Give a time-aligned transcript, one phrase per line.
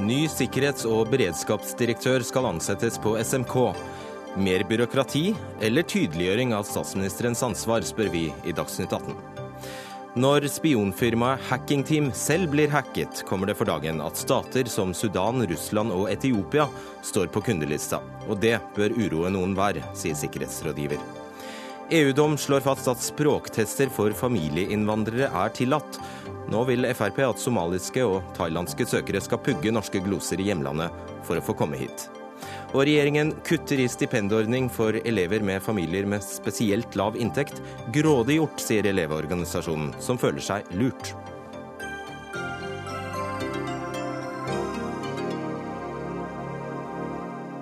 [0.00, 3.54] Ny sikkerhets- og beredskapsdirektør skal ansettes på SMK.
[4.40, 9.12] Mer byråkrati eller tydeliggjøring av statsministerens ansvar, spør vi i Dagsnytt 18.
[10.16, 15.92] Når spionfirmaet Hackingteam selv blir hacket, kommer det for dagen at stater som Sudan, Russland
[15.94, 16.66] og Etiopia
[17.04, 18.00] står på kundelista.
[18.26, 21.19] Og det bør uroe noen hver, sier sikkerhetsrådgiver.
[21.90, 25.96] EU-dom slår fast at språktester for familieinnvandrere er tillatt.
[26.50, 30.94] Nå vil Frp at somaliske og thailandske søkere skal pugge norske gloser i hjemlandet
[31.26, 32.06] for å få komme hit.
[32.70, 37.58] Og regjeringen kutter i stipendordning for elever med familier med spesielt lav inntekt.
[37.90, 41.10] Grådig gjort, sier Elevorganisasjonen, som føler seg lurt.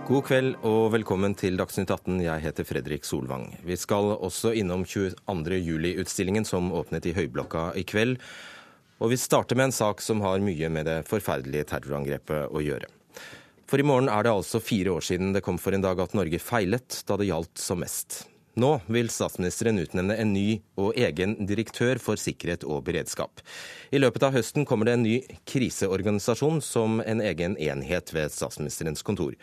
[0.09, 2.23] God kveld og velkommen til Dagsnytt 18.
[2.25, 3.43] Jeg heter Fredrik Solvang.
[3.61, 5.59] Vi skal også innom 22.
[5.61, 8.17] juli-utstillingen som åpnet i Høyblokka i kveld.
[9.05, 12.89] Og vi starter med en sak som har mye med det forferdelige terrorangrepet å gjøre.
[13.69, 16.17] For i morgen er det altså fire år siden det kom for en dag at
[16.17, 18.23] Norge feilet da det gjaldt som mest.
[18.59, 23.43] Nå vil statsministeren utnevne en ny og egen direktør for sikkerhet og beredskap.
[23.95, 29.05] I løpet av høsten kommer det en ny kriseorganisasjon som en egen enhet ved statsministerens
[29.07, 29.37] kontor.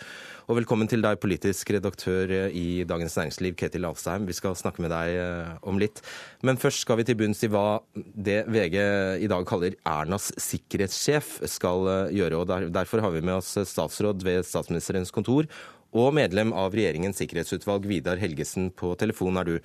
[0.46, 4.28] Og velkommen til deg, politisk redaktør i Dagens Næringsliv, Ketil Alstheim.
[4.30, 6.04] Vi skal snakke med deg eh, om litt.
[6.46, 8.76] Men først skal vi til bunns i hva det VG
[9.26, 12.44] i dag kaller Ernas sikkerhetssjef skal eh, gjøre.
[12.44, 15.50] og Derfor har vi med oss statsråd ved statsministerens kontor
[15.98, 19.56] og medlem av regjeringens sikkerhetsutvalg, Vidar Helgesen, på telefon er du.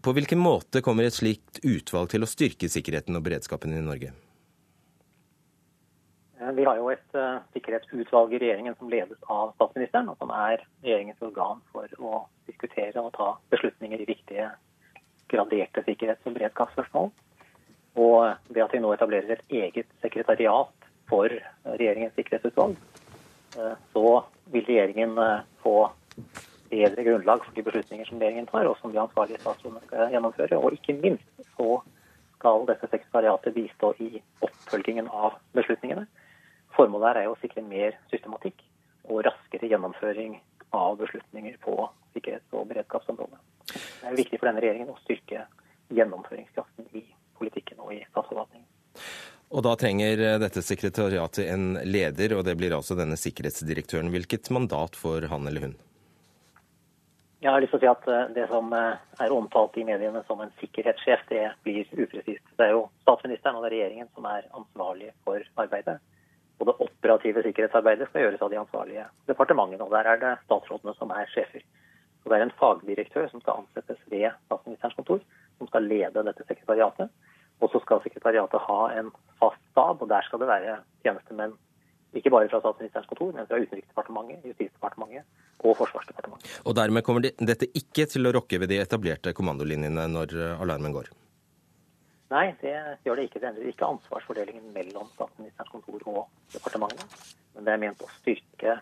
[0.00, 4.14] På hvilken måte kommer et slikt utvalg til å styrke sikkerheten og beredskapen i Norge?
[6.40, 10.30] Eh, vi har jo et uh, sikkerhetsutvalg i regjeringen som ledes av statsministeren, og som
[10.34, 14.50] er regjeringens organ for å diskutere og ta beslutninger i viktige
[15.28, 17.10] graderte sikkerhets- og beredskapsspørsmål.
[17.98, 21.32] Og det at vi nå etablerer et eget sekretariat for
[21.64, 22.76] regjeringens sikkerhetsutvalg,
[23.92, 24.04] så
[24.52, 25.90] vil regjeringen eh, få
[26.68, 30.60] bedre grunnlag for de beslutninger som regjeringen tar, og som de ansvarlige statsrådene skal gjennomføre.
[30.60, 31.80] Og ikke minst så
[32.38, 36.06] skal dette sekretariatet bistå i oppfølgingen av beslutningene.
[36.78, 38.62] Formålet her er å sikre mer systematikk
[39.08, 40.36] og raskere gjennomføring
[40.76, 41.74] av beslutninger på
[42.14, 43.40] sikkerhets- og beredskapsområdet.
[43.72, 45.46] Det er viktig for denne regjeringen å styrke
[45.96, 47.02] gjennomføringskraften i
[47.38, 48.68] politikken og i statsforvaltningen.
[49.48, 54.12] Og da trenger dette sekretariatet en leder, og det blir altså denne sikkerhetsdirektøren.
[54.12, 55.76] Hvilket mandat får han eller hun?
[57.38, 60.24] Jeg har lyst til å si at eh, Det som eh, er omtalt i mediene
[60.26, 62.44] som en sikkerhetssjef, det blir upresist.
[62.58, 66.00] Det er jo statsministeren og det er regjeringen som er ansvarlig for arbeidet.
[66.58, 69.84] Og det operative sikkerhetsarbeidet skal gjøres av de ansvarlige departementene.
[69.84, 71.62] og Der er det statsrådene som er sjefer.
[72.24, 75.20] Og Det er en fagdirektør som skal ansettes ved statsministerens kontor,
[75.58, 77.08] som skal lede dette sekretariatet.
[77.60, 81.56] Og så skal sekretariatet ha en fast stab, og der skal det være tjenestemenn
[82.16, 85.24] ikke bare fra statsministerens kontor, men fra Utenriksdepartementet, Justisdepartementet
[85.60, 86.60] og Forsvarsdepartementet.
[86.64, 90.94] Og dermed kommer dette ikke til å rokke ved de etablerte kommandolinjene når eh, alarmen
[90.96, 91.10] går?
[92.28, 92.74] Nei, det
[93.06, 93.40] gjør det ikke.
[93.40, 97.20] Det endrer ikke ansvarsfordelingen mellom statsministerens kontor og departementet.
[97.56, 98.78] Men det er ment å styrke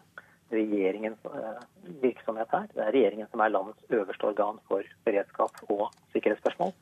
[0.50, 1.62] regjeringens eh,
[2.02, 2.66] virksomhet her.
[2.74, 6.74] Det er regjeringen som er landets øverste organ for beredskap og sikkerhetsspørsmål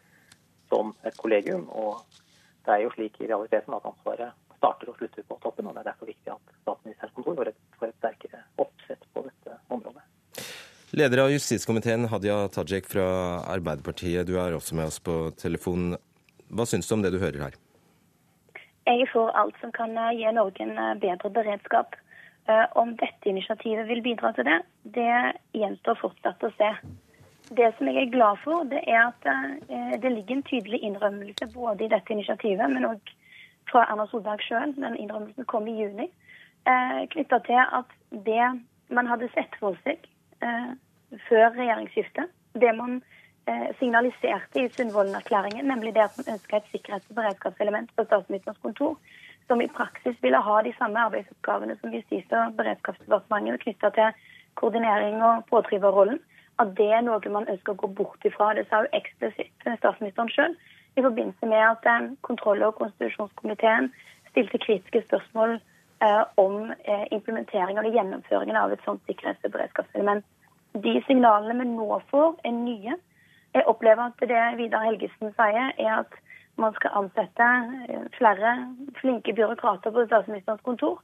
[0.73, 1.69] som et kollegium.
[1.69, 2.01] og
[2.65, 5.69] det er jo slik i realiteten at ansvaret starter og slutter på toppen.
[5.69, 9.27] og Det er derfor viktig at statsministerens kontor får et, får et sterkere oppsett på
[9.29, 10.05] dette området.
[10.95, 13.05] Leder av justiskomiteen, Hadia Tajik fra
[13.51, 15.97] Arbeiderpartiet, du er også med oss på telefon.
[16.55, 17.57] Hva syns du om det du hører her?
[18.87, 21.97] Jeg for alt som kan eh, gi Norge en eh, bedre beredskap.
[22.47, 24.59] Eh, om dette initiativet vil bidra til det,
[24.97, 25.15] det
[25.57, 26.71] gjenstår fortsatt å se.
[27.57, 29.27] Det som jeg er glad for, det er at
[30.01, 33.11] det ligger en tydelig innrømmelse både i dette initiativet, men òg
[33.69, 34.73] fra Erna Solberg sjøl.
[34.79, 36.07] Den innrømmelsen kom i juni.
[37.13, 37.93] Knytta til at
[38.25, 38.47] det
[38.97, 40.09] man hadde sett for seg
[41.29, 43.03] før regjeringsskiftet, det man
[43.79, 48.97] signaliserte i Sundvolden-erklæringen, nemlig det at man ønska et sikkerhets- og beredskapselement på statsministerens kontor,
[49.49, 54.23] som i praksis ville ha de samme arbeidsoppgavene som Justis- og beredskapsdepartementet knytta til
[54.55, 56.21] koordinering og pådriverrollen
[56.63, 58.53] at det er noe man ønsker å gå bort ifra.
[58.55, 60.57] Det sa jo eksplisitt statsministeren sjøl
[60.95, 63.91] i forbindelse med at eh, kontroll- og konstitusjonskomiteen
[64.31, 70.25] stilte kritiske spørsmål eh, om eh, implementering og gjennomføringen av et sånt sikkerhets- og beredskapselement.
[70.85, 72.97] De signalene vi nå får, er nye.
[73.55, 76.17] Jeg opplever at det Vidar Helgesen sier, er at
[76.59, 77.51] man skal ansette
[77.89, 78.55] eh, flere
[79.01, 81.01] flinke byråkrater på statsministerens kontor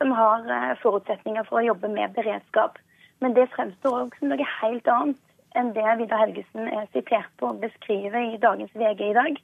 [0.00, 2.78] som har eh, forutsetninger for å jobbe med beredskap.
[3.20, 5.20] Men det fremstår òg som noe helt annet
[5.58, 9.42] enn det Vidar Helgesen er sitert på og beskriver i dagens VG i dag.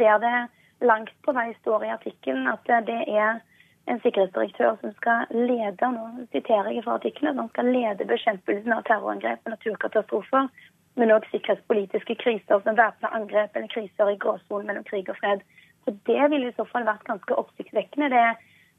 [0.00, 0.36] Der det
[0.84, 3.38] langt på vei står i artikkelen at det er
[3.86, 9.46] en sikkerhetsdirektør som skal lede nå siterer jeg fra artikkelen, skal lede bekjempelsen av terrorangrep
[9.46, 10.48] og naturkatastrofer,
[10.96, 15.44] men òg sikkerhetspolitiske kriser som væpna angrep eller kriser i gråsonen mellom krig og fred.
[15.84, 18.28] Så Det ville i så fall vært ganske oppsiktsvekkende, det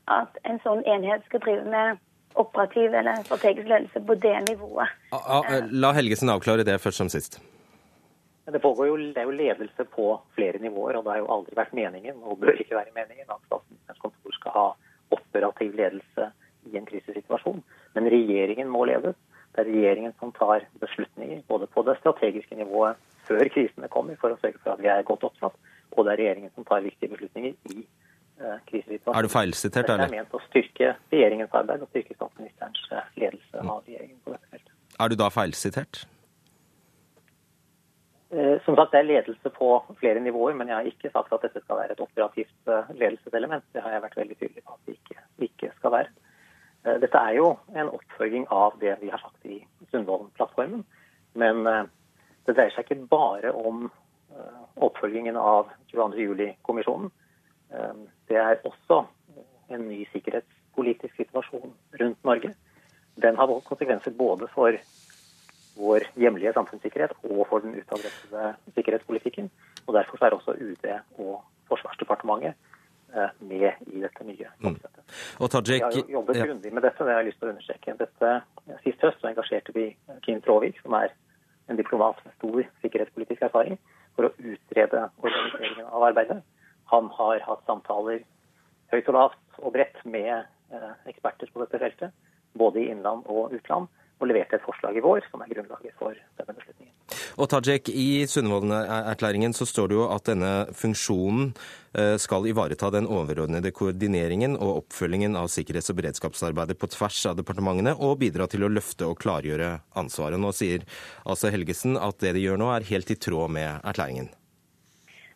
[0.08, 2.00] at en sånn enhet skal drive med
[2.40, 4.92] operativ eller strategisk ledelse på det nivået.
[5.72, 7.40] La Helgesen avklare det først som sist.
[8.48, 11.74] Det, jo, det er jo ledelse på flere nivåer, og det har jo aldri vært
[11.75, 14.68] meningen, og bør ikke være meningen, at statsministerens kontor skal ha
[15.18, 16.30] operativ ledelse
[16.70, 17.60] i en krisesituasjon.
[17.98, 19.18] Men regjeringen må ledes.
[19.57, 24.31] Det er regjeringen som tar beslutninger både på det strategiske nivået før krisene kommer, for
[24.31, 25.56] å sørge for at vi er godt oppsatt,
[25.95, 27.88] og det er regjeringen som tar viktige beslutninger i
[28.69, 29.18] krisesituasjonen.
[29.18, 30.06] Er du feilsitert, eller?
[30.06, 34.36] Det er ment å styrke regjeringens arbeid og styrke statsministerens eh, ledelse av regjeringen på
[34.36, 34.77] dette feltet.
[35.01, 36.03] Er du da feilsitert?
[38.30, 41.48] Eh, som sagt, Det er ledelse på flere nivåer, men jeg har ikke sagt at
[41.48, 43.65] dette skal være et operativt eh, ledelseselement.
[43.74, 46.26] Det har jeg vært veldig tydelig på at det ikke, ikke skal være.
[46.88, 49.60] Eh, dette er jo en oppfølging av det vi har sagt i
[49.92, 50.86] Sundvolden-plattformen.
[51.38, 53.89] Men det dreier seg ikke bare om
[54.81, 57.12] oppfølgingen av 22.07-kommisjonen.
[58.30, 59.04] Det er også
[59.75, 62.56] en ny sikkerhetspolitisk situasjon rundt Norge.
[63.22, 64.80] Den har konsekvenser både for
[65.78, 69.51] vår hjemlige samfunnssikkerhet og for den utadrettede sikkerhetspolitikken.
[69.86, 70.88] Og Derfor er også UD
[71.18, 72.76] og Forsvarsdepartementet eh,
[73.39, 75.04] med i dette nye oppsettet.
[75.39, 75.48] Mm.
[75.54, 77.95] Tajik, vi har jobbet grundig med dette, det har jeg lyst til å understreke.
[78.01, 78.33] Dette,
[78.83, 79.86] sist høst engasjerte vi
[80.25, 81.13] Kim Tråvik, som er
[81.71, 83.77] en diplomat med stor sikkerhetspolitisk erfaring,
[84.18, 86.39] for å utrede organiseringen av arbeidet.
[86.92, 88.24] Han har hatt samtaler
[88.92, 92.15] høyt og lavt og bredt med eh, eksperter på dette feltet,
[92.57, 96.16] både i innland og utland og leverte et forslag i vår som er grunnlaget for
[96.40, 96.94] denne beslutningen.
[97.38, 101.52] Og Tajik, I Sundvolden-erklæringen så står det jo at denne funksjonen
[101.94, 107.38] eh, skal ivareta den overordnede koordineringen og oppfølgingen av sikkerhets- og beredskapsarbeidet på tvers av
[107.38, 110.42] departementene, og bidra til å løfte og klargjøre ansvaret.
[110.42, 110.84] Nå sier
[111.24, 114.34] altså Helgesen at det de gjør nå er helt i tråd med erklæringen.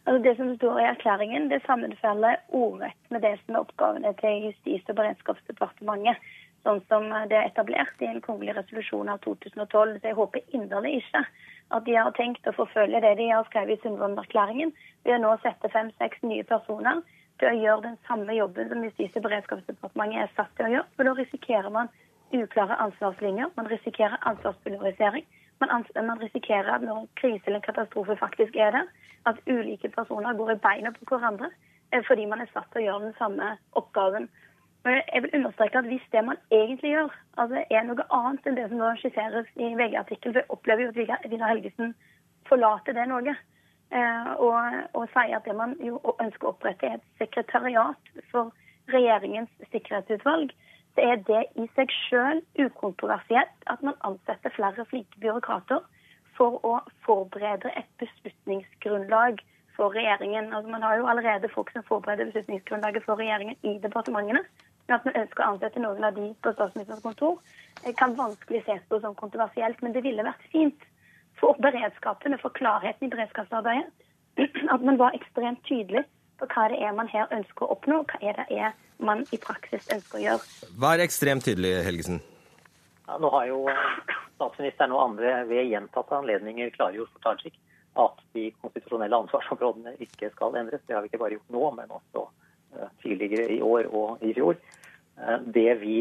[0.10, 4.48] Altså Det som står i erklæringen, det sammenfaller ordrett med det som er oppgavene til
[4.48, 6.18] Justis- og beredskapsdepartementet
[6.66, 9.98] sånn som det er etablert i en kongelig resolusjon av 2012.
[10.00, 11.24] Så jeg håper inderlig ikke
[11.72, 14.74] at de har tenkt å forfølge det de har skrevet i Sundvolden-erklæringen,
[15.06, 17.02] ved å nå sette fem-seks nye personer
[17.42, 20.90] til å gjøre den samme jobben som Justis- og beredskapsdepartementet er satt til å gjøre.
[20.96, 21.90] For da risikerer man
[22.32, 25.26] uklare ansvarslinjer, man risikerer ansvarspulverisering.
[25.62, 28.88] Man, risikerer at når krise eller katastrofe faktisk er der,
[29.30, 31.52] at ulike personer går i beina på hverandre
[31.94, 34.26] eh, fordi man er satt til å gjøre den samme oppgaven.
[34.86, 38.70] Jeg vil understreke at hvis det man egentlig gjør, altså er noe annet enn det
[38.72, 41.94] som skisseres i VG-artikkelen, Jeg opplever jo at Vidar Helgesen
[42.50, 43.36] forlater det noe.
[43.92, 44.58] Eh, og,
[44.94, 48.50] og sier at det man jo ønsker å opprette, er et sekretariat for
[48.90, 50.54] regjeringens sikkerhetsutvalg.
[50.96, 55.84] Så er det i seg sjøl ukontroversielt at man ansetter flere flinke byråkrater
[56.38, 59.44] for å forberede et beslutningsgrunnlag
[59.76, 60.54] for regjeringen.
[60.54, 64.44] Altså Man har jo allerede folk som forbereder beslutningsgrunnlaget for regjeringen i departementene.
[64.88, 67.38] Men at vi ønsker å ansette noen av de på statsministerens kontor,
[67.98, 69.82] kan vanskelig ses på som kontroversielt.
[69.82, 70.88] Men det ville vært fint
[71.40, 74.10] for beredskapen og for klarheten i beredskapsarbeidet
[74.74, 76.04] at man var ekstremt tydelig
[76.42, 79.24] på hva det er man her ønsker å oppnå, og hva er det er man
[79.34, 80.52] i praksis ønsker å gjøre.
[80.82, 82.22] Vær ekstremt tydelig, Helgesen.
[83.08, 83.64] Ja, nå har jo
[84.38, 87.58] statsministeren og andre ved gjentatte anledninger klargjort for Tajik
[88.02, 90.84] at de konstitusjonelle ansvarsområdene ikke skal endres.
[90.88, 92.30] Det har vi ikke bare gjort nå, men også
[92.72, 94.56] Eh, tidligere i år og i fjor.
[95.20, 95.98] Eh, det vi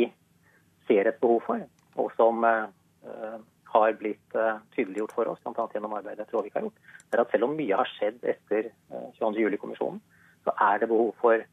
[0.88, 1.64] ser et behov for,
[2.00, 3.36] og som eh,
[3.70, 4.38] har blitt
[4.74, 5.66] tydeliggjort for oss, bl.a.
[5.70, 6.80] gjennom arbeidet Tråvik har gjort,
[7.12, 8.72] er at selv om mye har skjedd etter
[9.20, 10.00] 22.07-kommisjonen,
[10.42, 11.44] så er det behov for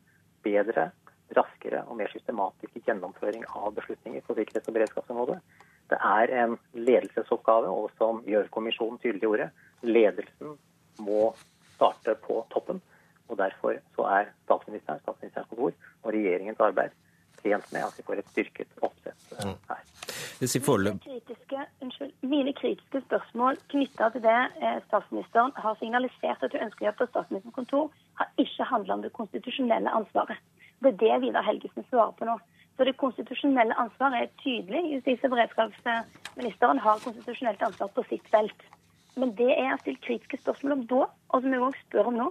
[0.46, 0.88] bedre,
[1.36, 5.38] raskere og mer systematisk gjennomføring av beslutninger på sikkerhets- og beredskapsområdet.
[5.92, 9.50] Det er en ledelsesoppgave, og som Gjørv-kommisjonen tydeliggjorde,
[9.88, 10.56] ledelsen
[11.04, 11.34] må
[11.76, 12.82] starte på toppen.
[13.28, 16.96] Og Derfor så er statsministeren, statsministerens kontor og regjeringens arbeid
[17.44, 19.56] tjent med at vi får et styrket oppsett eh, mm.
[19.70, 19.84] her.
[20.38, 26.67] Mine kritiske, unnskyld, mine kritiske spørsmål knytta til det eh, statsministeren har signalisert at hun
[26.67, 27.89] ønsker å gjøre på statsministerens kontor,
[28.22, 30.39] har ikke handla om det konstitusjonelle ansvaret.
[30.82, 32.38] Det er det Vidar Helgesen svarer på nå.
[32.77, 34.84] Så Det konstitusjonelle ansvaret er tydelig.
[34.94, 38.67] Justis- og beredskapsministeren har konstitusjonelt ansvar på sitt felt.
[39.17, 42.27] Men det er stilt kritiske spørsmål om da, og som jeg òg spør om nå,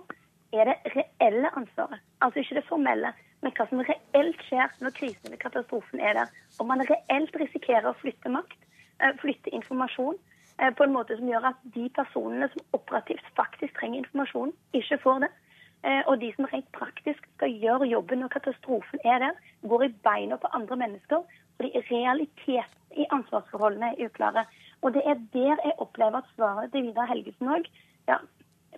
[0.55, 1.99] er det reelle ansvaret.
[2.23, 3.11] Altså ikke det formelle,
[3.47, 6.31] men hva som reelt skjer når krisen eller katastrofen er der.
[6.59, 8.59] Om man reelt risikerer å flytte makt,
[8.99, 10.17] eh, flytte informasjon
[10.59, 14.99] eh, på en måte som gjør at de personene som operativt faktisk trenger informasjon, ikke
[15.05, 15.31] får det.
[15.87, 19.95] Eh, og de som rent praktisk skal gjøre jobben når katastrofen er der, går i
[20.09, 21.23] beina på andre mennesker.
[21.57, 24.43] Fordi realiteten i ansvarsforholdene er uklare.
[24.83, 27.71] Og det er der jeg opplever at svaret til Vidar Helgesen òg
[28.09, 28.19] ja,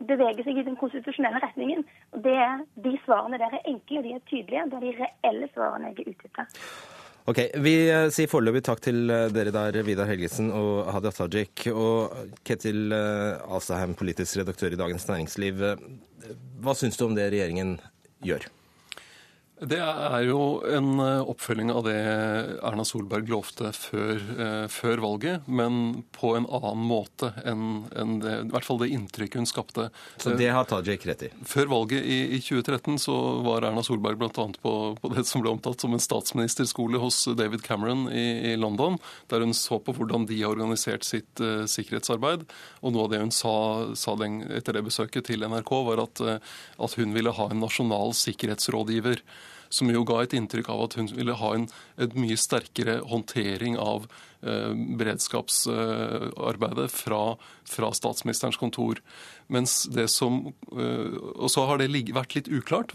[0.07, 1.85] beveger seg i den konstitusjonelle retningen.
[2.14, 4.69] Og det er, De svarene der er enkle, de er tydelige.
[4.71, 6.64] Det er de reelle svarene jeg er ute etter.
[7.28, 11.67] Ok, Vi eh, sier foreløpig takk til eh, dere der, Vidar Helgesen og Hadia Tajik.
[11.75, 15.61] Og Ketil eh, Asheim, politisk redaktør i Dagens Næringsliv.
[16.62, 17.76] Hva syns du om det regjeringen
[18.25, 18.49] gjør?
[19.59, 21.97] Det er jo en eh, oppfølging av det
[22.62, 28.35] Erna Solberg lovte før, eh, før valget, men på en annen måte enn, enn det,
[28.45, 29.88] i hvert fall det inntrykket hun skapte.
[30.23, 31.31] Så det har Tajik rett i?
[31.49, 34.31] Før valget i, i 2013 så var Erna Solberg bl.a.
[34.62, 39.00] På, på det som ble omtalt som en statsministerskole hos David Cameron i, i London,
[39.33, 42.47] der hun så på hvordan de har organisert sitt uh, sikkerhetsarbeid.
[42.83, 43.55] Og noe av det hun sa,
[43.99, 47.65] sa den, etter det besøket til NRK, var at, uh, at hun ville ha en
[47.65, 49.25] nasjonal sikkerhetsrådgiver
[49.68, 51.68] som jo ga et inntrykk av at hun ville ha en,
[52.18, 54.06] mye sterkere håndtering av
[54.42, 57.22] eh, beredskapsarbeidet fra,
[57.68, 59.02] fra, statsministerens kontor.
[59.48, 62.92] Mens det som, eh, Og så har det vært litt uklart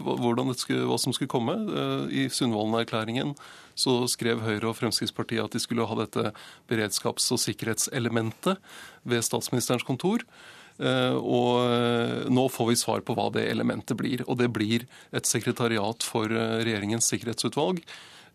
[0.58, 1.54] skulle, hva som skulle komme.
[1.54, 3.36] Eh, I Sundvolden-erklæringen
[3.74, 6.32] så skrev Høyre og Fremskrittspartiet at de skulle ha dette
[6.68, 8.58] beredskaps- og sikkerhetselementet
[9.04, 10.22] ved statsministerens kontor.
[10.82, 14.24] Eh, og eh, nå får vi svar på hva det elementet blir.
[14.26, 17.84] Og det blir et sekretariat for eh, regjeringens sikkerhetsutvalg.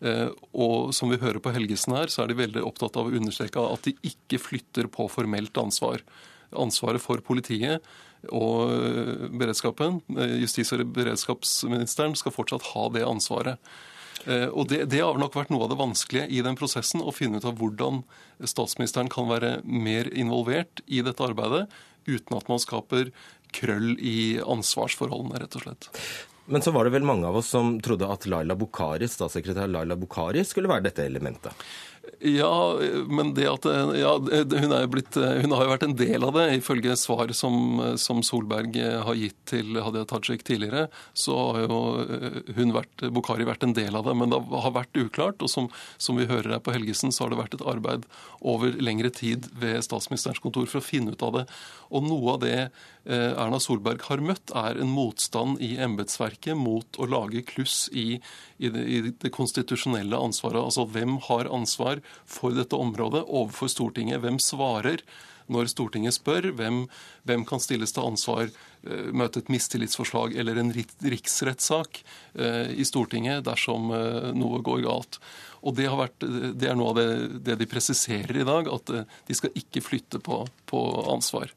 [0.00, 3.60] Og som vi hører på Helgesen her, så er de veldig opptatt av å understreke
[3.60, 6.00] at de ikke flytter på formelt ansvar.
[6.56, 7.84] Ansvaret for politiet
[8.32, 8.72] og
[9.36, 9.98] beredskapen,
[10.40, 13.60] justis- og beredskapsministeren, skal fortsatt ha det ansvaret.
[14.56, 17.36] Og det, det, har nok vært noe av det vanskelige i den prosessen, å finne
[17.36, 18.00] ut av hvordan
[18.40, 21.68] statsministeren kan være mer involvert i dette arbeidet
[22.16, 23.12] uten at man skaper
[23.54, 25.90] krøll i ansvarsforholdene, rett og slett.
[26.50, 29.94] Men så var det vel mange av oss som trodde at Laila Bukhari, statssekretær Laila
[29.98, 31.54] Bukhari skulle være dette elementet?
[32.20, 33.64] Ja, men det at
[33.96, 36.46] ja, hun, blitt, hun, har jo vært en del av det.
[36.58, 41.78] Ifølge svar som, som Solberg har gitt til Hadia Tajik tidligere, så har jo
[42.58, 44.16] hun vært, Bukhari vært en del av det.
[44.20, 45.40] Men det har vært uklart.
[45.40, 48.04] Og som, som vi hører her på Helgesen, så har det vært et arbeid
[48.40, 51.46] over lengre tid ved statsministerens kontor for å finne ut av det.
[51.88, 52.68] Og noe av det eh,
[53.06, 58.20] Erna Solberg har møtt, er en motstand i embetsverket mot å lage kluss i,
[58.58, 60.60] i, det, i det konstitusjonelle ansvaret.
[60.60, 64.20] Altså hvem har ansvar for dette området overfor Stortinget?
[64.24, 65.04] Hvem svarer?
[65.52, 66.84] Når Stortinget spør hvem,
[67.28, 68.50] hvem, kan stilles til ansvar,
[68.86, 72.02] eh, møte et mistillitsforslag eller en riksrettssak
[72.38, 73.92] eh, i Stortinget dersom
[74.36, 75.20] noe går galt.
[75.60, 76.24] Og det, vært,
[76.56, 77.08] det er noe av det,
[77.44, 78.92] det, de presiserer i dag, at
[79.28, 81.52] de skal ikke flytte på, på ansvar.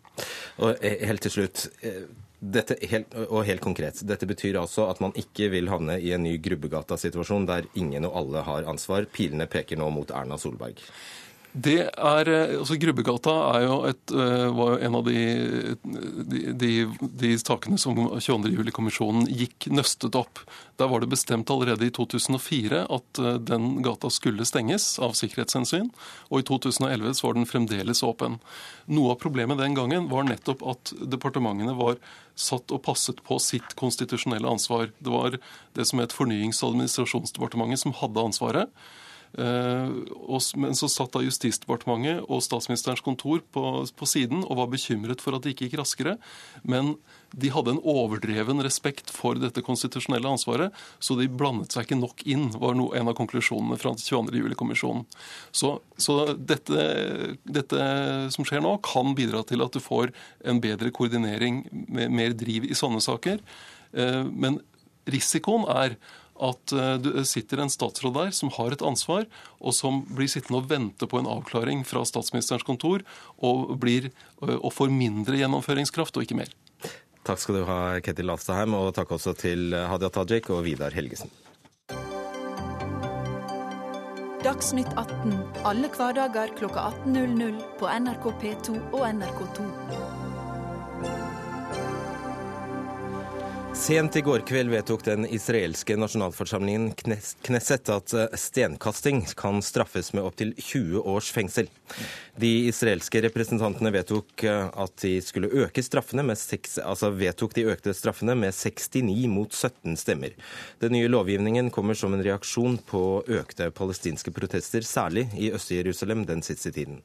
[0.62, 1.66] Og eh, helt til slutt.
[1.82, 2.06] Eh,
[2.44, 2.76] dette,
[3.30, 7.48] og helt konkret, dette betyr altså at man ikke vil havne i en ny Grubbegata-situasjon
[7.48, 9.08] der ingen og alle har ansvar.
[9.16, 10.82] Pilene peker nå mot Erna Solberg.
[11.54, 16.40] Det er, eh, altså Grubbegata er jo et, eh, var jo en av de, de,
[16.58, 16.72] de,
[17.22, 20.42] de sakene som 22.07-kommisjonen gikk nøstet opp.
[20.82, 25.92] Der var det bestemt allerede i 2004 at eh, den gata skulle stenges av sikkerhetshensyn.
[26.34, 28.40] Og i 2011 så var den fremdeles åpen.
[28.90, 32.02] Noe av problemet den gangen var nettopp at departementene var
[32.34, 34.90] satt og passet på sitt konstitusjonelle ansvar.
[34.98, 35.38] Det var
[35.78, 38.74] det som het Fornyings- og administrasjonsdepartementet som hadde ansvaret.
[39.34, 39.90] Eh,
[40.56, 43.64] men så satt da Justisdepartementet og Statsministerens kontor på,
[43.98, 46.16] på, siden og var bekymret for at det ikke gikk raskere.
[46.62, 46.94] Men
[47.34, 52.22] de hadde en overdreven respekt for dette konstitusjonelle ansvaret, så de blandet seg ikke nok
[52.30, 55.08] inn, var no, en av konklusjonene fra 22.07-kommisjonen.
[55.50, 56.86] Så, så dette,
[57.44, 57.88] dette,
[58.36, 60.14] som skjer nå, kan bidra til at du får
[60.46, 63.42] en bedre koordinering, med mer driv i sånne saker.
[63.98, 64.62] Eh, men
[65.10, 65.98] risikoen er
[66.44, 69.28] at eh, det sitter en statsråd der som har et ansvar,
[69.60, 73.06] og som blir sittende og vente på en avklaring fra statsministerens kontor,
[73.40, 74.12] og, blir,
[74.44, 76.52] eh, og får mindre gjennomføringskraft og ikke mer.
[77.24, 81.32] Takk skal du ha, Ketil Latstaheim, og takk også til Hadia Tajik og Vidar Helgesen.
[84.44, 90.23] Dagsnytt 18 alle hverdager kl 18.00 på NRK P2 og NRK2.
[93.74, 96.92] Sent i går kveld vedtok den israelske nasjonalforsamlingen
[97.42, 101.68] Knesset at eh, stenkasting kan straffes med opptil 20 års fengsel.
[102.38, 107.66] De israelske representantene vedtok eh, at de skulle øke straffene med 6, altså vedtok de
[107.74, 110.38] økte straffene med 69 mot 17 stemmer.
[110.80, 113.04] Den nye lovgivningen kommer som en reaksjon på
[113.42, 117.02] økte palestinske protester, særlig i Øst-Jerusalem den siste tiden.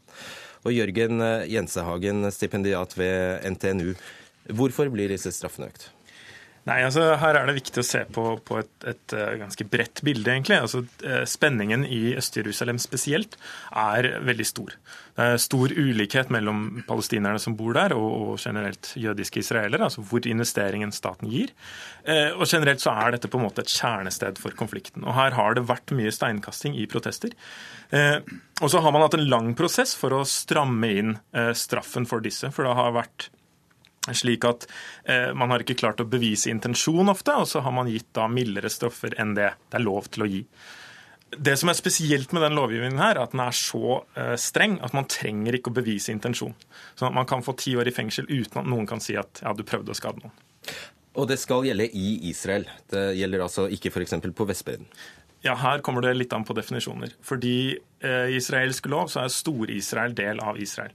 [0.69, 3.95] Og Jørgen eh, Jensehagen, stipendiat ved NTNU.
[4.53, 5.95] Hvorfor blir disse straffene økt?
[6.69, 10.03] Nei, altså Her er det viktig å se på, på et, et, eh, ganske bredt
[10.05, 10.59] bilde, egentlig.
[10.61, 13.39] Altså, eh, spenningen i Øst-Jerusalem spesielt
[13.73, 14.75] er veldig stor.
[15.17, 20.05] Det er stor ulikhet mellom palestinerne som bor der, og, og generelt jødiske israelere, altså
[20.11, 21.55] hvor investeringen staten gir.
[22.05, 25.07] Eh, og generelt så er dette på en måte et kjernested for konflikten.
[25.09, 27.33] Og Her har det vært mye steinkasting i protester.
[28.61, 31.15] og så har man hatt en lang prosess for å stramme inn
[31.57, 32.51] straffen for disse.
[32.53, 33.31] For det har vært
[34.17, 34.67] slik at
[35.05, 38.29] eh, Man har ikke klart å bevise intensjon ofte, og så har man gitt da
[38.31, 40.43] mildere stoffer enn det det er lov til å gi.
[41.29, 44.79] Det som er spesielt med den lovgivningen, her, er at den er så eh, streng
[44.85, 46.55] at man trenger ikke å bevise intensjon.
[46.97, 49.53] Så Man kan få ti år i fengsel uten at noen kan si at ja,
[49.53, 50.33] du prøvde å skade noen.
[51.19, 52.69] Og det skal gjelde i Israel.
[52.89, 54.15] Det gjelder altså ikke f.eks.
[54.37, 54.89] på Vestbredden.
[55.45, 57.13] Ja, Her kommer det litt an på definisjoner.
[57.23, 60.95] Fordi eh, israelsk lov så er Stor-Israel del av Israel.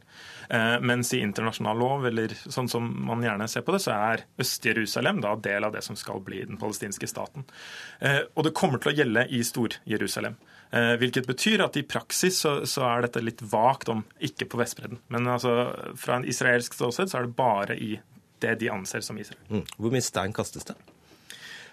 [0.50, 4.26] Eh, mens i internasjonal lov, eller sånn som man gjerne ser på det, så er
[4.42, 7.46] Øst-Jerusalem da del av det som skal bli den palestinske staten.
[8.00, 10.38] Eh, og det kommer til å gjelde i Stor-Jerusalem.
[10.74, 14.60] Eh, hvilket betyr at i praksis så, så, er dette litt vagt om ikke på
[14.62, 15.02] Vestbredden.
[15.14, 17.94] Men altså, fra en israelsk ståsted så er det bare i
[18.44, 19.40] det de anser som Israel.
[19.50, 19.66] Mm.
[19.78, 20.76] Hvor mye stein kastes det?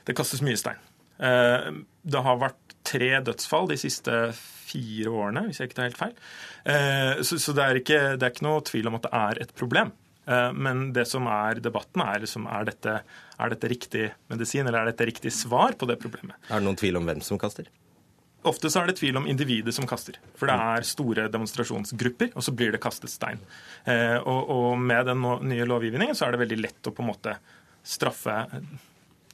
[0.07, 0.79] Det kastes mye stein.
[1.21, 4.15] Det har vært tre dødsfall de siste
[4.71, 6.15] fire årene, hvis jeg ikke tar helt feil.
[6.65, 9.43] Eh, så, så det, er ikke, det, er ikke, noe tvil om at det er
[9.47, 9.93] et problem.
[10.31, 12.97] Eh, men det som er debatten, er, liksom, er, dette,
[13.37, 16.39] er dette riktig medisin, eller er dette riktig svar på det problemet?
[16.49, 17.71] Er det noen tvil om hvem som kaster?
[18.49, 20.17] Ofte så er det tvil om individet som kaster.
[20.39, 23.43] For det er store demonstrasjonsgrupper, og så blir det kastet stein.
[23.85, 27.11] Eh, og, og med den nye lovgivningen så er det veldig lett å på en
[27.11, 27.37] måte
[27.85, 28.37] straffe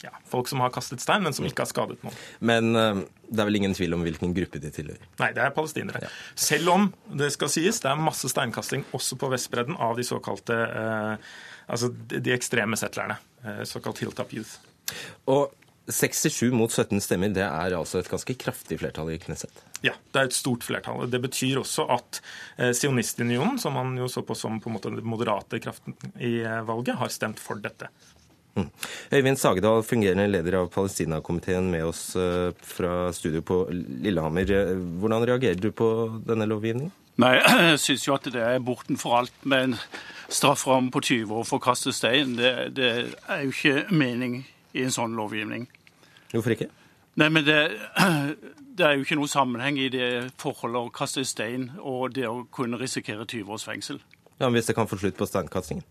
[0.05, 2.17] ja, folk som har kastet stein, men som ikke har skadet noen.
[2.45, 5.11] Men uh, det er vel ingen tvil om hvilken gruppe de tilhører?
[5.23, 6.03] Nei, det er palestinere.
[6.05, 6.13] Ja.
[6.39, 10.59] Selv om det skal sies, det er masse steinkasting også på Vestbredden av de såkalte
[10.67, 11.31] eh,
[11.67, 13.19] altså de ekstreme settlerne.
[13.45, 14.59] Eh, såkalt hilltop youth.
[15.31, 15.53] Og
[15.87, 19.55] 67 mot 17 stemmer, det er altså et ganske kraftig flertall i Knesset?
[19.87, 21.05] Ja, det er et stort flertall.
[21.11, 22.21] Det betyr også at
[22.59, 26.41] eh, Sionistunionen, som man jo så på som på en måte den moderate kraften i
[26.67, 27.91] valget, har stemt for dette.
[28.57, 28.71] Mm.
[29.13, 34.49] Øyvind Sagedal, fungerende leder av Palestina-komiteen, med oss eh, fra studio på Lillehammer.
[35.01, 35.91] Hvordan reagerer du på
[36.29, 36.93] denne lovgivningen?
[37.21, 37.37] Nei,
[37.71, 39.79] Jeg syns jo at det er bortenfor alt med en
[40.29, 42.37] strafferamme på 20 år for å kaste stein.
[42.41, 42.91] Det, det,
[43.29, 44.43] er jo ikke mening
[44.77, 45.69] i en sånn lovgivning.
[46.33, 46.71] Hvorfor ikke?
[47.21, 47.61] Nei, men det,
[48.77, 52.47] det er jo ikke noe sammenheng i det forholdet å kaste stein og det å
[52.53, 54.01] kunne risikere 20 års fengsel.
[54.37, 55.85] Ja, men Hvis det kan få slutt på steinkastingen?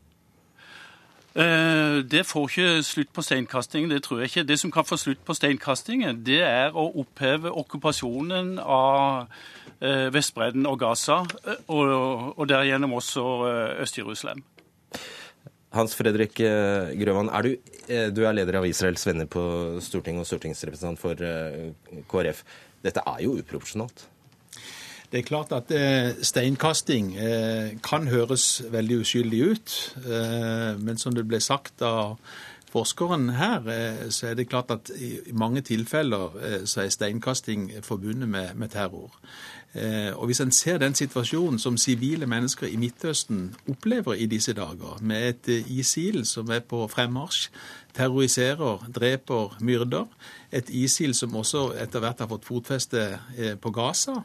[1.36, 4.45] Eh, det får ikke slutt på steinkastingen, det tror jeg ikke.
[4.48, 9.28] Det som kan få slutt på steinkastingen, det er å oppheve okkupasjonen av
[9.82, 13.26] eh, Vestbredden og Gaza, eh, og, derigjennom også
[13.84, 14.45] Øst-Jerusalem.
[15.76, 17.56] Hans Fredrik Grøvan, er du,
[18.15, 19.41] du, er leder av Israels venner på
[19.84, 21.19] Stortinget og stortingsrepresentant for
[22.08, 22.45] KrF.
[22.86, 24.06] Dette er jo uproporsjonalt?
[25.15, 29.75] Det er klart at eh, steinkasting eh, kan høres veldig uskyldig ut,
[30.12, 32.17] eh, men som det ble sagt av
[32.73, 33.69] forskeren her,
[34.12, 39.13] så er det klart at i mange tilfeller så er steinkasting forbundet med, med terror.
[40.19, 44.99] Og Hvis en ser den situasjonen som sivile mennesker i Midtøsten opplever i disse dager,
[45.01, 47.47] med et ISIL som er på fremmarsj,
[47.95, 50.12] terroriserer, dreper, myrder,
[50.51, 53.08] et ISIL som også etter hvert har fått fotfeste
[53.62, 54.19] på Gaza,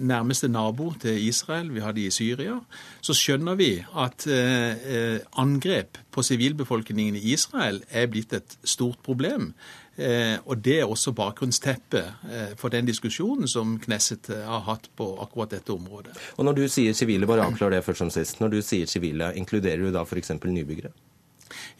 [0.00, 2.58] nærmeste nabo til Israel, vi har de i Syria,
[3.00, 9.52] så skjønner vi at eh, angrep på sivilbefolkningen i Israel er blitt et stort problem.
[9.96, 14.90] Eh, og Det er også bakgrunnsteppet eh, for den diskusjonen som Knesset eh, har hatt
[14.96, 16.12] på akkurat dette området.
[16.36, 18.40] Og Når du sier sivile, bare avklar det først som sist.
[18.40, 20.34] Når du sier sivile, inkluderer du da f.eks.
[20.44, 20.92] nybyggere?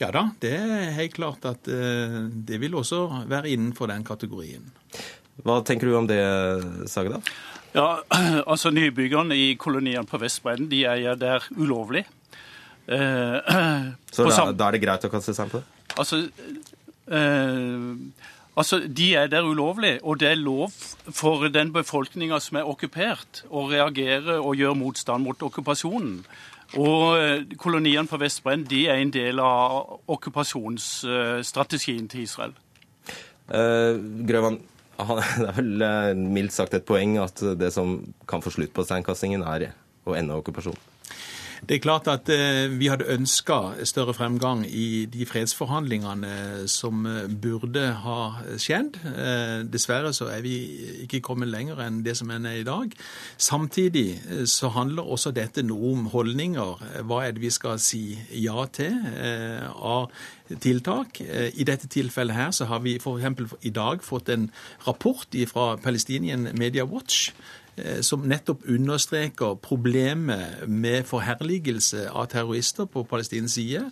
[0.00, 4.72] Ja da, det er helt klart at eh, det vil også være innenfor den kategorien.
[5.44, 6.22] Hva tenker du om det,
[6.88, 7.20] Sagedal?
[7.76, 8.00] Ja,
[8.52, 12.06] altså Nybyggerne i koloniene på Vestbredden de eier der ulovlig.
[12.88, 13.52] Eh,
[14.16, 15.66] Så da, da, er det greit å kaste seg på det?
[15.96, 16.22] Altså,
[17.12, 17.86] eh,
[18.56, 20.72] altså, De er der ulovlig, og det er lov
[21.12, 26.22] for den befolkninga som er okkupert, å reagere og gjøre motstand mot okkupasjonen.
[26.80, 32.56] Og eh, koloniene på Vestbredden de er en del av okkupasjonsstrategien til Israel.
[33.52, 34.58] Eh, Grøvan,
[34.96, 38.86] det er vel eh, mildt sagt et poeng at det som kan få slutt på
[38.86, 39.72] steinkastingen, er
[40.06, 40.92] å ende okkupasjonen?
[41.66, 47.24] Det er klart at eh, vi hadde ønska større fremgang i de fredsforhandlingene som eh,
[47.28, 48.18] burde ha
[48.60, 48.98] skjedd.
[49.72, 50.54] Dessverre så er vi
[51.06, 52.92] ikke kommet lenger enn det som er i dag.
[53.40, 56.84] Samtidig så handler også dette noe om holdninger.
[57.08, 58.04] Hva er det vi skal si
[58.36, 59.00] ja til
[59.76, 60.12] av
[60.60, 61.20] tiltak?
[61.20, 63.56] Eh, I dette tilfellet her så har vi f.eks.
[63.62, 64.50] i dag fått en
[64.86, 67.30] rapport fra Palestinian Media Watch
[67.76, 73.82] Eh, som nettopp understreker problemet med forherligelse av terrorister på palestinsk side.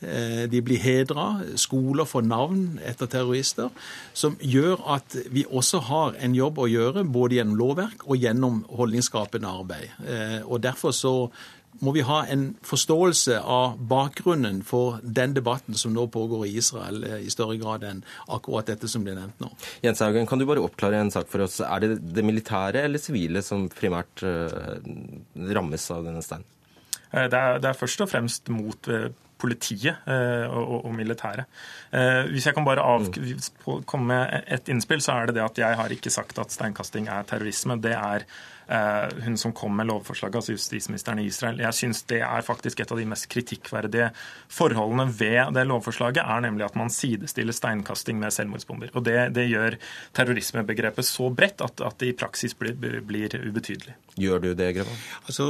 [0.00, 3.70] Eh, de blir hedra, skoler får navn etter terrorister,
[4.12, 8.64] som gjør at vi også har en jobb å gjøre både gjennom lovverk og gjennom
[8.74, 10.42] holdningsskapende arbeid.
[10.44, 11.30] Og Derfor så
[11.84, 17.04] må vi ha en forståelse av bakgrunnen for den debatten som nå pågår i Israel,
[17.04, 19.50] eh, i større grad enn akkurat dette som ble nevnt nå.
[19.84, 21.60] Jens Haugen, kan du bare oppklare en sak for oss.
[21.64, 24.82] Er det det militære eller sivile som primært uh,
[25.54, 26.46] rammes av denne steinen?
[27.12, 28.92] Eh, det er, det er, først og fremst mot
[29.38, 31.46] politiet og, og, og militæret.
[32.32, 33.84] Hvis jeg kan bare av, mm.
[33.86, 37.06] komme med et innspill, så er det det at jeg har ikke sagt at steinkasting
[37.06, 37.76] er terrorisme.
[37.78, 38.57] Det er Eh,
[39.24, 41.60] hun som kom med lovforslaget, altså justisministeren i Israel.
[41.62, 44.10] Jeg syns det er faktisk et av de mest kritikkverdige
[44.52, 48.92] forholdene ved det lovforslaget, er nemlig at man sidestiller steinkasting med selvmordsbomber.
[48.92, 49.78] Og det, det gjør
[50.16, 53.96] terrorismebegrepet så bredt at, at, det i praksis blir, blir ubetydelig.
[54.18, 55.00] Gjør du det, Grevan?
[55.26, 55.48] Altså,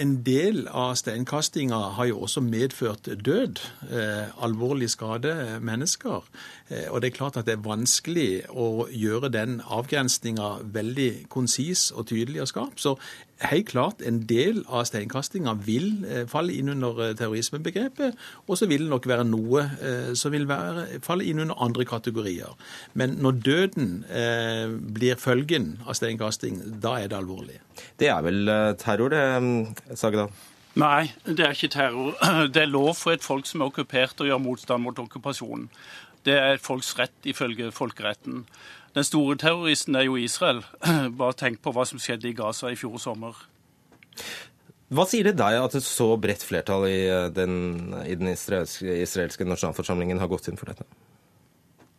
[0.00, 3.60] En del av steinkastinga har jo også medført død.
[3.90, 6.24] Eh, alvorlig skade mennesker.
[6.72, 11.90] Eh, og det er klart at det er vanskelig å gjøre den avgrensninga veldig konsis
[11.92, 12.80] og tydelig og skarp.
[12.80, 12.94] Så
[13.44, 18.16] helt klart en del av steinkastinga vil eh, falle inn under eh, terrorismebegrepet,
[18.48, 19.66] og så vil det nok være noe
[20.16, 22.56] som vil være, falle inn under andre kategorier.
[22.94, 23.90] Men når døden
[24.94, 27.60] blir følgen av steinkasting, da er det alvorlig.
[28.00, 28.50] Det er vel
[28.80, 30.32] terror, det, Sagedal?
[30.74, 32.16] Nei, det er ikke terror.
[32.54, 35.68] Det er lov for et folk som er okkupert å gjøre motstand mot okkupasjonen.
[36.24, 38.44] Det er folks rett ifølge folkeretten.
[38.94, 40.62] Den store terroristen er jo Israel.
[41.18, 43.36] Bare tenk på hva som skjedde i Gaza i fjor sommer.
[44.94, 47.56] Hva sier det deg at et så bredt flertall i eh, den,
[48.04, 50.86] i den israelske, israelske, nasjonalforsamlingen har gått inn for dette?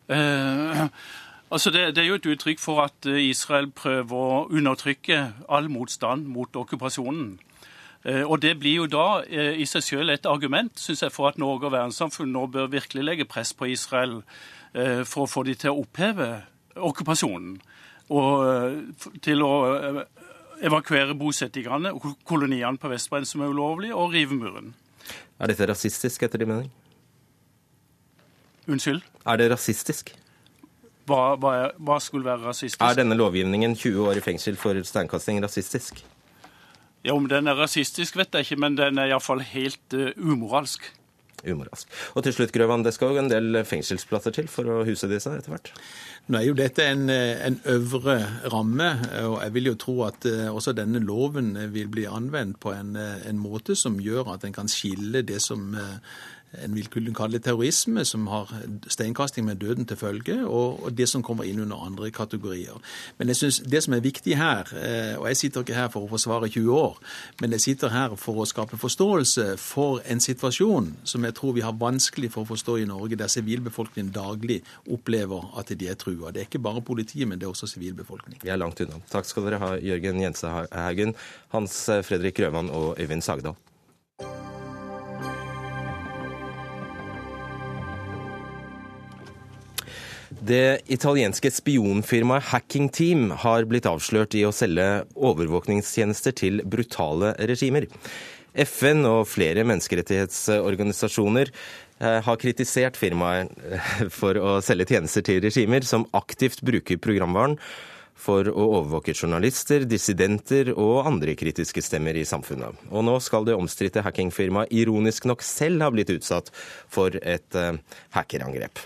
[0.08, 0.86] Eh,
[1.54, 6.30] altså det, det, er jo et uttrykk for at Israel prøver å undertrykke all motstand
[6.32, 7.36] mot okkupasjonen.
[8.06, 11.32] Eh, og Det blir jo da eh, i seg selv et argument synes jeg, for
[11.32, 14.20] at Norge og verdenssamfunnet nå bør virkelig legge press på Israel
[14.74, 16.30] eh, for å få de til å oppheve
[16.76, 17.58] okkupasjonen.
[18.14, 19.54] Og til å
[20.62, 24.76] evakuere bosettingene og koloniene på Vestbredden som er ulovlige, og rive muren.
[25.42, 26.70] Er dette rasistisk, etter din mening?
[28.70, 29.02] Unnskyld?
[29.26, 30.14] Er det rasistisk?
[31.10, 32.84] Hva, hva, hva skulle være rasistisk?
[32.86, 36.06] Er denne lovgivningen 20 år i fengsel for steinkasting rasistisk?
[37.06, 40.88] Ja, Om den er rasistisk, vet jeg ikke, men den er iallfall helt uh, umoralsk.
[41.46, 41.92] Umoralsk.
[42.18, 45.30] Og til slutt, Grøvan, det skal jo en del fengselsplasser til for å huse disse
[45.30, 45.70] etter hvert?
[46.26, 48.16] Nå er jo dette en, eh, en, øvre
[48.50, 48.88] ramme,
[49.28, 53.38] og jeg vil jo tro at også denne loven vil bli anvendt på en, en
[53.38, 56.02] måte som gjør at en kan skille det som uh,
[56.64, 58.52] en vil kunne kalle terrorisme, som har
[58.88, 62.78] steinkasting med døden til følge, og, det som kommer inn under andre kategorier.
[63.18, 66.06] Men jeg synes det som er viktig her, eh, og jeg sitter ikke her for
[66.06, 66.98] å forsvare 20 år,
[67.42, 71.66] men jeg sitter her for å skape forståelse for en situasjon som jeg tror vi
[71.66, 76.32] har vanskelig for å forstå i Norge, der sivilbefolkningen daglig opplever at de er trua.
[76.32, 78.44] Det er ikke bare politiet, men det er også sivilbefolkningen.
[78.44, 79.02] Vi er langt unna.
[79.12, 81.16] Takk skal dere ha, Jørgen Jensehaugen,
[81.56, 83.56] Hans Fredrik Grøvan og Øyvind Sagdal.
[90.42, 97.88] Det italienske spionfirmaet Hacking Team har blitt avslørt i å selge overvåkningstjenester til brutale regimer.
[98.56, 105.88] FN og flere menneskerettighetsorganisasjoner eh, har kritisert firmaet eh, for å selge tjenester til regimer
[105.88, 107.58] som aktivt bruker programvaren
[108.16, 112.88] for å overvåke journalister, dissidenter og andre kritiske stemmer i samfunnet.
[112.90, 117.76] Og nå skal det omstridte hackingfirmaet ironisk nok selv ha blitt utsatt for et eh,
[118.16, 118.84] hackerangrep.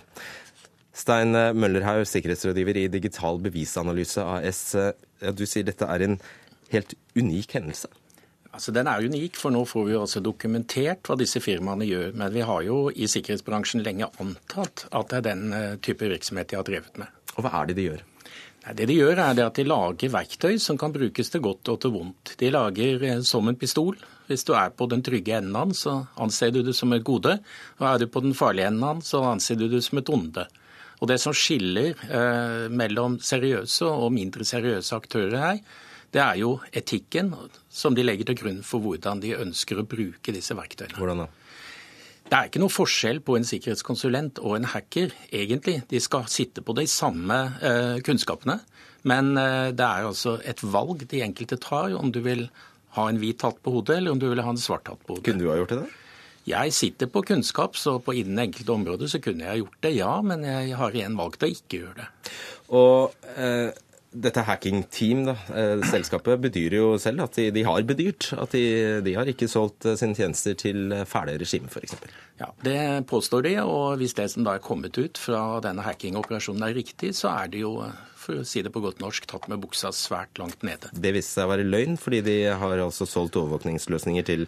[0.99, 4.61] Stein Møllerhaug, sikkerhetsrådgiver i Digital bevisanalyse AS.
[5.35, 6.19] Du sier dette er en
[6.73, 7.87] helt unik hendelse?
[8.51, 12.13] Altså, Den er unik, for nå får vi jo altså dokumentert hva disse firmaene gjør.
[12.17, 16.49] Men vi har jo i sikkerhetsbransjen lenge antatt at det er den eh, type virksomhet
[16.49, 17.13] de har drevet med.
[17.37, 18.05] Og hva er det de gjør?
[18.75, 21.93] Det de gjør, er at de lager verktøy som kan brukes til godt og til
[21.93, 22.33] vondt.
[22.41, 23.99] De lager eh, som en pistol.
[24.27, 27.05] Hvis du er på den trygge enden av den, så anser du det som et
[27.05, 27.37] gode.
[27.79, 30.09] Og er du på den farlige enden av den, så anser du det som et
[30.09, 30.49] onde.
[30.99, 35.61] Og Det som skiller eh, mellom seriøse og mindre seriøse aktører her,
[36.09, 37.35] Det er jo etikken
[37.69, 40.97] som de legger til grunn for hvordan de ønsker å bruke disse verktøyene.
[40.97, 41.27] Hvordan da?
[42.29, 45.83] Det er ikke noe forskjell på en sikkerhetskonsulent og en hacker, egentlig.
[45.89, 48.59] De skal sitte på de samme eh, kunnskapene.
[49.09, 52.47] Men eh, det er altså et valg de enkelte tar, om du vil
[52.97, 55.17] ha en hvit hatt på hodet, eller om du vil ha en svart hatt på
[55.17, 55.25] hodet.
[55.29, 55.81] Kunne du ha gjort det?
[55.85, 56.08] da?
[56.47, 60.13] Jeg sitter på kunnskap, så på innen enkelte områder så kunne jeg gjort det, ja.
[60.25, 62.09] Men jeg har igjen valgt å ikke gjøre det.
[62.79, 63.69] Og eh,
[64.09, 68.55] dette Hacking Team, da, eh, selskapet, bedyrer jo selv at de, de har bedyrt at
[68.55, 68.63] de,
[69.05, 71.93] de, har ikke solgt eh, sine tjenester til eh, fæle regimer, f.eks.
[72.39, 76.65] Ja, Det påstår de, og hvis det som da er kommet ut fra denne hackingoperasjonen
[76.65, 77.75] er riktig, så er det jo,
[78.17, 80.89] for å si det på godt norsk, tatt med buksa svært langt nede.
[80.89, 84.47] Det viste seg å være løgn, fordi de har altså solgt overvåkningsløsninger til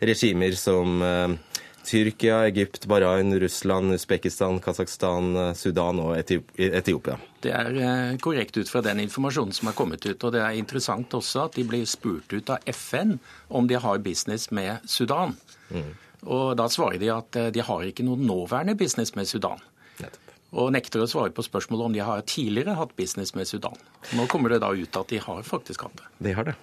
[0.00, 7.16] regimer som eh, Tyrkia, Egypt, Bahrain, Russland, Usbekistan, Kasakhstan, Sudan og Etiopia.
[7.40, 10.20] Det er eh, korrekt ut fra den informasjonen som er kommet ut.
[10.20, 13.16] Og det er interessant også at de blir spurt ut av FN
[13.48, 15.36] om de har business med Sudan.
[15.70, 15.92] Mm.
[16.28, 19.62] Og da svarer de at eh, de har ikke noen nåværende business med Sudan.
[20.50, 23.76] Og nekter å svare på spørsmålet om de har tidligere hatt business med Sudan.
[24.18, 26.08] Nå kommer det da ut at de har faktisk hatt det.
[26.26, 26.56] De har det.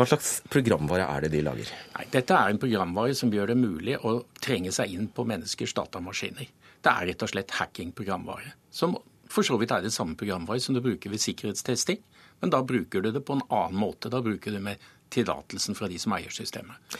[0.00, 1.68] Hva slags programvare er det de lager?
[1.92, 5.74] Nei, dette er en programvare som gjør det mulig å trenge seg inn på menneskers
[5.76, 6.48] datamaskiner.
[6.80, 8.54] Det er rett og slett hacking-programvare.
[8.72, 8.96] Som
[9.30, 12.00] for så vidt er det samme programvare som du bruker ved sikkerhetstesting,
[12.40, 14.08] men da bruker du det på en annen måte.
[14.08, 14.80] Da bruker du med
[15.12, 16.96] tillatelsen fra de som eier systemet.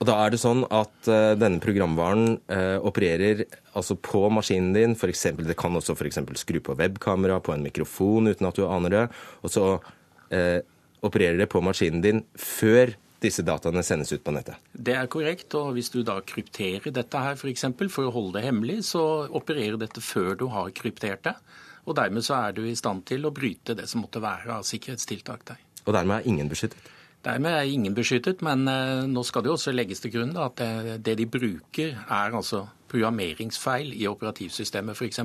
[0.00, 3.44] Og da er det sånn at uh, denne programvaren uh, opererer
[3.76, 4.96] altså på maskinen din.
[4.96, 6.24] For eksempel, det kan også f.eks.
[6.40, 9.04] skru på webkamera, på en mikrofon uten at du aner det.
[9.44, 10.60] Og så uh,
[11.04, 14.60] opererer det på maskinen din før disse dataene sendes ut på nettet.
[14.72, 15.54] Det er korrekt.
[15.56, 17.66] og Hvis du da krypterer dette her f.eks.
[17.72, 21.36] For, for å holde det hemmelig, så opererer dette før du har kryptert det.
[21.84, 24.68] Og dermed så er du i stand til å bryte det som måtte være av
[24.68, 25.64] sikkerhetstiltak der.
[25.84, 26.92] Og dermed er ingen beskyttet?
[27.24, 30.60] Dermed er ingen beskyttet, men eh, nå skal det jo også legges til grunn at
[30.60, 35.22] det, det de bruker, er altså programmeringsfeil i operativsystemet f.eks.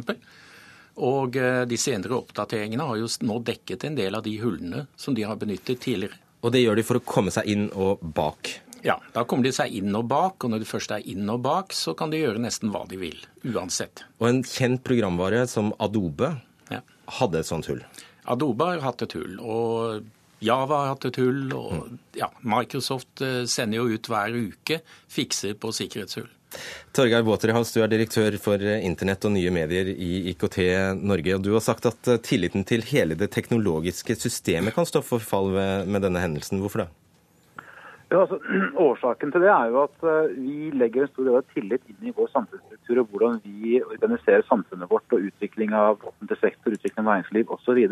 [0.99, 5.15] Og eh, de senere oppdateringene har jo nå dekket en del av de hullene som
[5.15, 6.19] de har benyttet tidligere.
[6.43, 8.51] Og det gjør de for å komme seg inn og bak?
[8.85, 10.43] Ja, da kommer de seg inn og bak.
[10.43, 12.99] Og når de først er inn og bak, så kan de gjøre nesten hva de
[13.01, 13.17] vil.
[13.47, 14.05] Uansett.
[14.19, 16.31] Og en kjent programvare som Adobe
[16.71, 16.79] ja.
[17.19, 17.83] hadde et sånt hull?
[18.29, 19.35] Adobe har hatt et hull.
[19.43, 20.07] Og
[20.45, 21.45] Java har hatt et hull.
[21.55, 24.81] Og ja, Microsoft eh, sender jo ut hver uke
[25.11, 26.29] fikser på sikkerhetshull.
[26.95, 30.57] Torgeir Waterhouse, du er direktør for internett og nye medier i IKT
[31.01, 31.35] Norge.
[31.35, 35.53] og Du har sagt at tilliten til hele det teknologiske systemet kan stå for fall
[35.85, 36.63] med denne hendelsen.
[36.63, 36.89] Hvorfor det?
[38.09, 38.39] Ja, altså,
[38.89, 42.09] årsaken til det er jo at eh, vi legger en stor del av tillit inn
[42.09, 47.05] i vår samfunnsstruktur og hvordan vi organiserer samfunnet vårt og utvikling av offentlig sektor, utvikling
[47.05, 47.83] av næringsliv osv.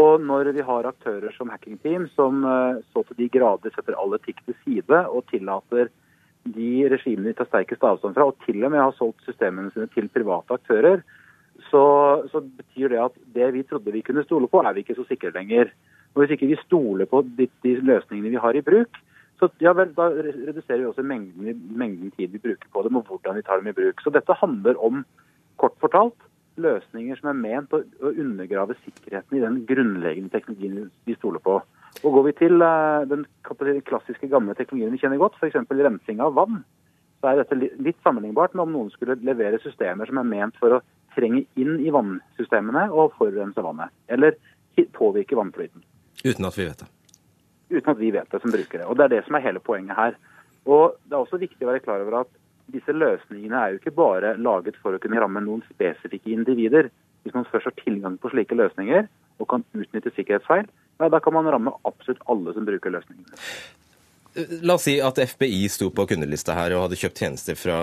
[0.00, 3.98] Og når vi har aktører som Hacking Team som eh, så til de grader setter
[4.02, 5.92] all etikk til side og tillater
[6.44, 9.90] de regimene de tar sterkest avstand fra, og til og med har solgt systemene sine
[9.94, 11.02] til private aktører,
[11.68, 11.84] så,
[12.32, 15.04] så, betyr det at det vi trodde vi kunne stole på, er vi ikke så
[15.08, 15.70] sikre lenger.
[16.14, 18.96] Og Hvis ikke vi stoler på de, de løsningene vi har i bruk,
[19.40, 23.06] så ja vel, da reduserer vi også mengden, mengden tid vi bruker på dem, og
[23.08, 24.02] hvordan vi tar dem i bruk.
[24.04, 25.04] Så dette handler om,
[25.60, 26.16] kort fortalt,
[26.60, 31.60] løsninger som er ment å, å undergrave sikkerheten i den grunnleggende teknologien vi stoler på.
[32.04, 33.26] Og Går vi til eh, den
[33.86, 35.58] klassiske gamle teknologien vi kjenner godt, f.eks.
[35.68, 36.62] rensing av vann,
[37.20, 40.78] så er dette litt sammenlignbart med om noen skulle levere systemer som er ment for
[40.78, 40.80] å
[41.16, 43.92] trenge inn i vannsystemene og forurense vannet.
[44.08, 44.38] Eller
[44.96, 45.82] påvirke vannflyten.
[46.24, 46.88] Uten at vi vet det.
[47.70, 48.86] Uten at vi vet det som brukere.
[48.88, 50.16] Og Det er det som er hele poenget her.
[50.64, 52.32] Og Det er også viktig å være klar over at
[52.72, 56.90] disse løsningene er jo ikke bare laget for å kunne ramme noen spesifikke individer.
[57.22, 59.08] Hvis man først har tilgang på slike løsninger
[59.40, 63.38] og kan utnytte sikkerhetsfeil, ja, da kan man ramme absolutt alle som bruker løsningene.
[64.62, 67.78] La oss si at FBI sto på kundelista her og hadde kjøpt tjenester fra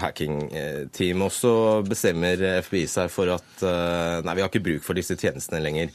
[0.00, 1.26] hacking-team.
[1.26, 1.52] Og så
[1.84, 5.92] bestemmer FBI seg for at eh, nei, vi har ikke bruk for disse tjenestene lenger.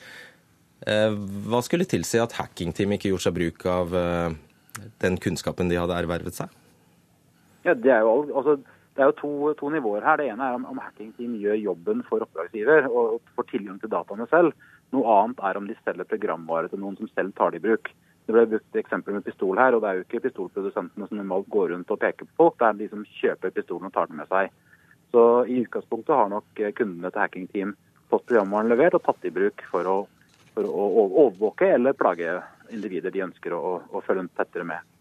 [0.86, 1.16] Eh,
[1.50, 3.98] hva skulle tilsi at Hacking Team ikke gjorde seg bruk av
[5.02, 6.54] den kunnskapen de hadde ervervet seg?
[7.66, 8.60] Ja, Det er jo, altså,
[8.96, 10.18] det er jo to, to, nivåer her.
[10.22, 14.28] Det ene er om, om hackingteam gjør jobben for oppdragsgiver og får tilgang til dataene
[14.30, 14.54] selv.
[14.96, 17.92] Noe annet er om de selger programvare til noen som selv tar det i bruk.
[18.26, 21.50] Det ble brukt eksempel med pistol her, og det er jo ikke pistolprodusentene som normalt
[21.54, 24.18] går rundt og peker på folk, det er de som kjøper pistolen og tar den
[24.22, 24.54] med seg.
[25.14, 27.76] Så i utgangspunktet har nok kundene til Hacking Team
[28.10, 29.96] fått programvaren levert og tatt i bruk for å,
[30.56, 30.88] for å
[31.28, 32.40] overvåke eller plage
[32.74, 34.95] individer de ønsker å, å følge tettere med.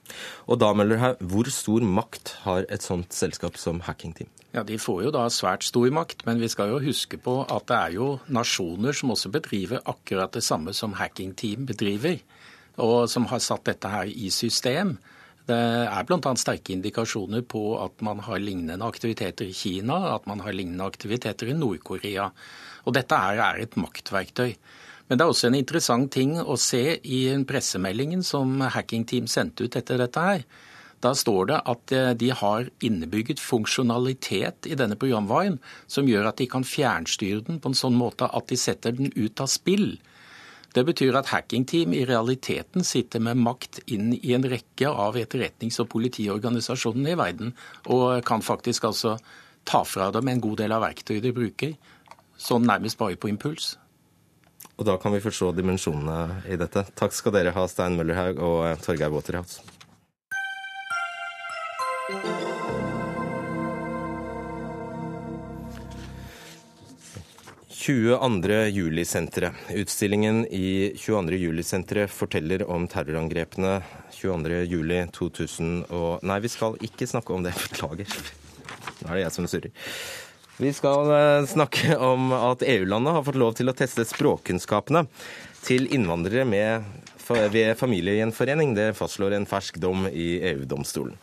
[0.46, 4.28] Og da, melder her, Hvor stor makt har et sånt selskap som Hacking Team?
[4.54, 7.66] Ja, De får jo da svært stor makt, men vi skal jo huske på at
[7.66, 12.20] det er jo nasjoner som også bedriver akkurat det samme som Hacking Team bedriver.
[12.76, 14.96] og som har satt dette her i system.
[15.46, 16.34] Det er bl.a.
[16.34, 21.52] sterke indikasjoner på at man har lignende aktiviteter i Kina, at man har lignende aktiviteter
[21.52, 22.30] i Nord-Korea.
[22.84, 24.56] Og dette her er et maktverktøy.
[25.08, 29.66] Men det er også en interessant ting å se i pressemeldingen som Hacking Team sendte
[29.66, 30.46] ut etter dette her.
[31.04, 35.58] Da står det at eh, de har innebygget funksjonalitet i denne programvaren
[35.90, 39.12] som gjør at de kan fjernstyre den på en sånn måte at de setter den
[39.12, 39.98] ut av spill.
[40.74, 45.78] Det betyr at hackingteam i realiteten sitter med makt inn i en rekke av etterretnings-
[45.84, 47.52] og politiorganisasjonene i verden,
[47.86, 49.18] og kan faktisk altså
[49.68, 51.76] ta fra dem en god del av verktøyet de bruker,
[52.34, 53.76] sånn nærmest bare på impuls.
[54.74, 56.82] Og da kan vi forstå dimensjonene i dette.
[56.98, 59.62] Takk skal dere ha, Stein Møllerhaug og Torgeir Waterhouse.
[67.84, 68.68] 22.
[68.72, 69.52] juli-senteret.
[69.76, 71.36] Utstillingen i 22.
[71.36, 73.74] juli-senteret forteller om terrorangrepene
[74.16, 74.62] 22.
[74.72, 77.52] juli 2000 og Nei, vi skal ikke snakke om det.
[77.66, 78.08] Beklager.
[79.02, 79.74] Nå er det jeg som surrer.
[80.56, 85.02] Vi skal eh, snakke om at EU-landet har fått lov til å teste språkkunnskapene
[85.66, 86.84] til innvandrere med,
[87.50, 88.76] ved familiegjenforening.
[88.76, 91.16] Det fastslår en fersk dom i EU-domstolen.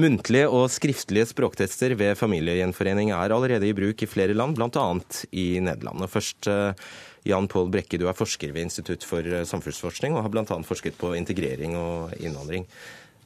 [0.00, 4.86] Muntlige og skriftlige språktester ved familiegjenforening er allerede i bruk i flere land, bl.a.
[5.28, 6.06] i Nederland.
[6.06, 6.88] Og først eh,
[7.28, 10.62] Jan Pål Brekke, du er forsker ved Institutt for eh, samfunnsforskning og har bl.a.
[10.64, 12.64] forsket på integrering og innvandring.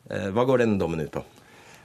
[0.04, 1.22] Hva går denne dommen ut på?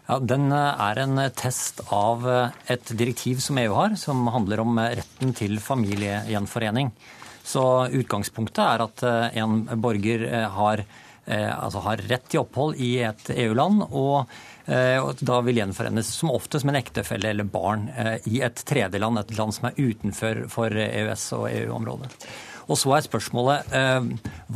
[0.09, 2.25] Ja, Den er en test av
[2.65, 6.89] et direktiv som EU har, som handler om retten til familiegjenforening.
[7.45, 7.61] Så
[7.93, 9.03] utgangspunktet er at
[9.37, 10.81] en borger har,
[11.29, 13.85] altså har rett til opphold i et EU-land.
[13.89, 14.25] og
[14.69, 19.17] Eh, da vil gjenforenes som oftest med en ektefelle eller barn eh, i et tredjeland,
[19.17, 22.11] et land som er utenfor for EØS- og EU-området.
[22.69, 24.09] Og så er spørsmålet eh,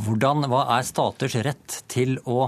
[0.06, 2.47] hvordan, hva er staters rett til å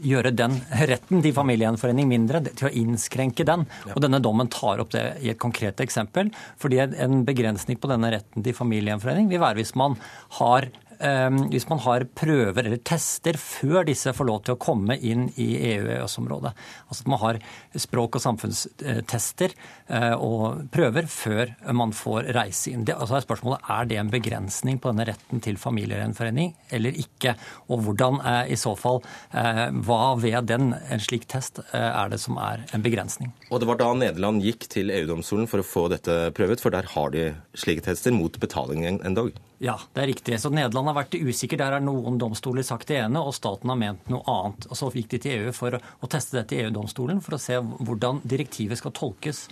[0.00, 0.54] gjøre den
[0.88, 3.66] retten til familiegjenforening mindre, til å innskrenke den.
[3.92, 6.30] Og denne dommen tar opp det i et konkret eksempel.
[6.56, 9.98] fordi en begrensning på denne retten til familiegjenforening vil være hvis man
[10.38, 15.28] har hvis man har prøver eller tester før disse får lov til å komme inn
[15.38, 16.52] i EU-EØS-området.
[16.88, 17.38] Altså at man har
[17.78, 22.84] språk- og samfunnstester eh, og prøver før man får reise inn.
[22.88, 27.34] Det, altså er spørsmålet er det en begrensning på denne retten til familiegjenforening eller ikke.
[27.68, 32.20] Og hvordan eh, i så fall eh, hva ved den, en slik test er det
[32.22, 33.32] som er en begrensning.
[33.50, 36.88] Og det var da Nederland gikk til EU-domstolen for å få dette prøvet, for der
[36.94, 39.36] har de slike tester mot betaling endog?
[39.58, 40.36] Ja, det er riktig.
[40.38, 41.58] Så Nederland har vært usikker.
[41.58, 44.68] Der har noen domstoler sagt det ene, og staten har ment noe annet.
[44.70, 47.58] Og Så gikk de til EU for å teste dette i EU-domstolen for å se
[47.58, 49.48] hvordan direktivet skal tolkes.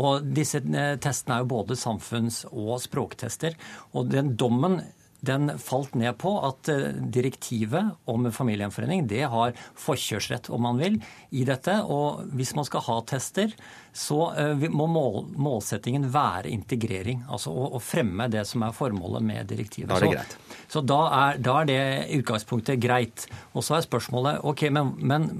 [0.00, 3.58] Og Disse eh, testene er jo både samfunns- og språktester.
[3.92, 4.80] Og den dommen
[5.20, 10.98] den falt ned på at eh, direktivet om familiegjenforening det har forkjørsrett, om man vil,
[11.30, 11.76] i dette.
[11.84, 13.52] Og hvis man skal ha tester,
[13.92, 17.24] så eh, må mål, målsettingen være integrering.
[17.28, 19.90] Altså å, å, fremme det som er formålet med direktivet.
[19.90, 20.36] Da er det greit.
[20.60, 23.28] Så, så da, er, da, er, det utgangspunktet greit.
[23.52, 25.30] Og så er spørsmålet ok, men, men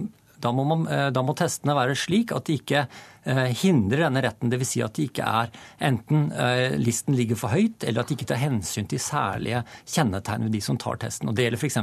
[0.40, 4.22] da må, man, eh, da må, testene være slik at de ikke eh, hindrer denne
[4.24, 4.50] retten.
[4.52, 4.70] Dvs.
[4.70, 5.50] Si at de ikke er
[5.90, 10.46] enten eh, listen ligger for høyt, eller at de ikke tar hensyn til særlige kjennetegn
[10.46, 11.30] ved de som tar testen.
[11.30, 11.78] Og Det gjelder f.eks.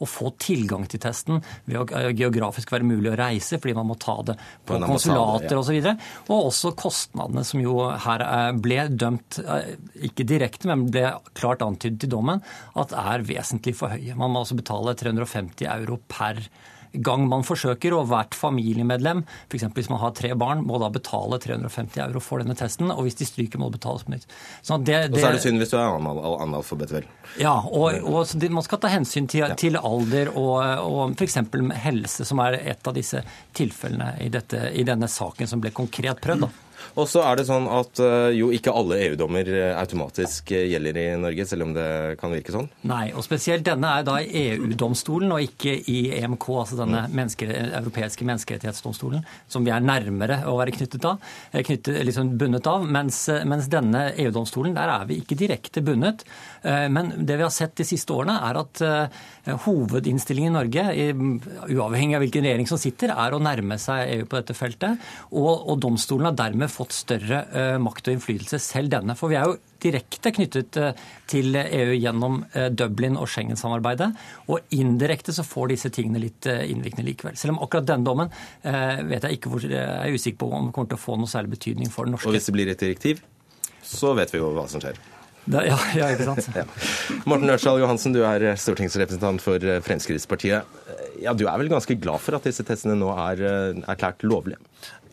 [0.00, 3.98] å få tilgang til testen ved å geografisk være mulig å reise, fordi man må
[4.00, 5.78] ta det på, på konsulater osv.
[5.80, 8.26] Og, så og også kostnadene, som jo her
[8.60, 9.40] ble dømt,
[10.10, 11.06] ikke direkte, men ble
[11.38, 12.42] klart antydet i dommen,
[12.80, 14.16] at er vesentlig for høye.
[14.18, 16.40] Man må altså betale 350 euro per
[16.92, 19.66] gang man forsøker, og hvert familiemedlem, f.eks.
[19.76, 23.18] hvis man har tre barn, må da betale 350 euro for denne testen, og hvis
[23.20, 24.26] de stryker, må det betales på nytt.
[24.62, 25.18] Så det, det...
[25.18, 25.98] Og så er det synd hvis du er
[26.46, 27.10] analfabet, vel.
[27.40, 29.58] Ja, og, og det, man skal ta hensyn til, ja.
[29.58, 31.38] til alder og, og f.eks.
[31.84, 33.22] helse, som er et av disse
[33.56, 36.48] tilfellene i, dette, i denne saken som ble konkret prøvd.
[36.48, 36.69] da.
[36.98, 40.98] Og så er det sånn at eh, jo ikke alle EU-dommer eh, automatisk eh, gjelder
[40.98, 41.86] i Norge, selv om det
[42.20, 42.68] kan virke sånn?
[42.90, 47.16] Nei, og spesielt denne er da i EU-domstolen og ikke i EMK, altså denne mm.
[47.20, 47.50] menneske,
[47.80, 51.20] europeiske menneskerettighetsdomstolen, som vi er nærmere å være knyttet av,
[51.54, 52.86] knyttet, liksom bundet av.
[52.98, 56.26] Mens, mens denne EU-domstolen, der er vi ikke direkte bundet.
[56.62, 58.82] Men det vi har sett de siste årene, er at
[59.64, 60.84] hovedinnstillingen i Norge,
[61.72, 65.08] uavhengig av hvilken regjering som sitter, er å nærme seg EU på dette feltet.
[65.32, 69.16] Og, domstolen har dermed fått større uh, makt og innflytelse, selv denne.
[69.16, 70.76] For vi er jo direkte knyttet
[71.30, 72.42] til EU gjennom
[72.76, 74.10] Dublin- og Schengen-samarbeidet.
[74.52, 77.38] Og indirekte så får disse tingene litt innvirkning likevel.
[77.40, 78.28] Selv om akkurat denne dommen
[78.60, 81.32] vet jeg ikke hvor jeg er usikker på om det kommer til å få noe
[81.32, 83.24] særlig betydning for den norske Og hvis det blir et direktiv,
[83.80, 85.00] så vet vi jo hva som skjer.
[85.50, 86.48] Det, ja, ja, ikke sant?
[86.60, 86.64] Ja.
[87.30, 90.78] Morten Ørsal Johansen, du er stortingsrepresentant for Fremskrittspartiet.
[91.20, 93.42] Ja, Du er vel ganske glad for at disse testene nå er
[93.90, 94.60] erklært lovlige?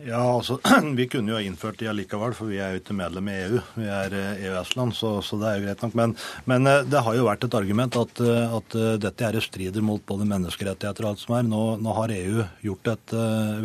[0.06, 0.60] Ja, altså,
[0.98, 3.62] Vi kunne jo ha innført de allikevel, for vi er jo ikke medlem i EU.
[3.80, 5.96] Vi er EØS-land, så, så, det er jo greit nok.
[5.98, 6.14] Men,
[6.46, 11.06] men, det har jo vært et argument at, at dette er strider mot både menneskerettigheter
[11.06, 11.48] og alt som er.
[11.50, 13.16] Nå, nå, har EU gjort et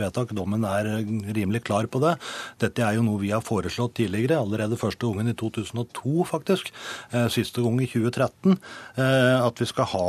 [0.01, 0.33] vedtak.
[0.37, 0.89] Dommen er
[1.37, 2.15] rimelig klar på det.
[2.65, 6.73] Dette er jo noe vi har foreslått tidligere, allerede første gangen i 2002, faktisk.
[7.33, 8.57] Siste gang i 2013.
[8.97, 10.07] At vi skal ha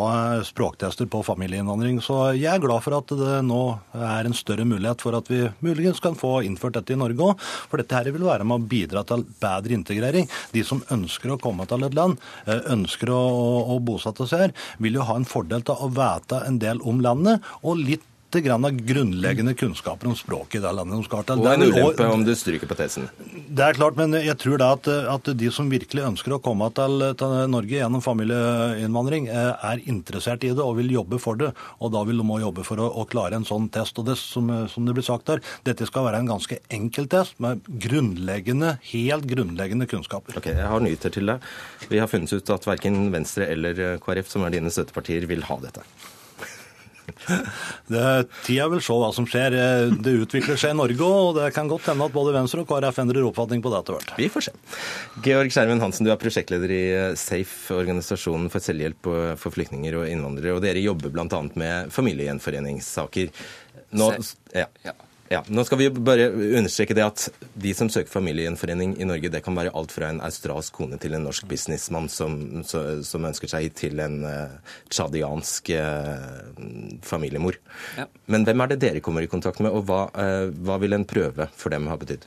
[0.48, 2.00] språktester på familieinnvandring.
[2.06, 5.44] Så jeg er glad for at det nå er en større mulighet for at vi
[5.66, 7.44] muligens kan få innført dette i Norge òg.
[7.70, 10.30] For dette her vil være med å bidra til bedre integrering.
[10.56, 12.18] De som ønsker å komme til et land,
[12.48, 13.22] ønsker å,
[13.76, 17.04] å bosette seg her, vil jo ha en fordel til å vite en del om
[17.04, 18.08] landet, og litt
[18.42, 21.44] grann av grunnleggende kunnskaper om språket i det landet de skal til.
[21.44, 23.10] Og en ulempe om du stryker på tesen.
[23.54, 26.70] Det er klart, men jeg tror da at, at de som virkelig ønsker å komme
[26.76, 31.52] til, til, Norge gjennom familieinnvandring, er interessert i det og vil jobbe for det.
[31.84, 34.00] Og da vil de må jobbe for å, å, klare en sånn test.
[34.02, 37.38] Og det, som, som det blir sagt her, dette skal være en ganske enkel test
[37.44, 40.40] med grunnleggende, helt grunnleggende kunnskaper.
[40.40, 41.54] Ok, Jeg har nyheter til deg.
[41.92, 45.62] Vi har funnet ut at verken Venstre eller KrF, som er dine støttepartier, vil ha
[45.64, 45.86] dette.
[47.94, 48.04] Det,
[48.46, 49.56] tida vil se hva som skjer.
[50.04, 53.02] Det utvikler seg i Norge og det kan godt hende at både Venstre og KrF
[53.04, 54.14] endrer oppfatning på det etter hvert.
[54.20, 54.56] Vi får se.
[55.26, 56.84] Georg Skjermen Hansen, du er prosjektleder i
[57.20, 60.58] SAFE, organisasjonen for selvhjelp for flyktninger og innvandrere.
[60.58, 61.42] og Dere jobber bl.a.
[61.60, 63.34] med familiegjenforeningssaker.
[63.94, 64.10] Nå,
[64.56, 64.70] ja.
[64.86, 64.96] Ja,
[65.48, 67.24] nå skal vi bare understreke det at
[67.54, 71.16] De som søker familiegjenforening i Norge, det kan være alt fra en australsk kone til
[71.16, 76.52] en norsk businessmann som, som ønsker seg til en uh, tsjadiansk uh,
[77.06, 77.58] familiemor.
[77.98, 78.08] Ja.
[78.28, 81.08] Men hvem er det dere kommer i kontakt med, og hva, uh, hva vil en
[81.08, 82.26] prøve for dem ha betydd?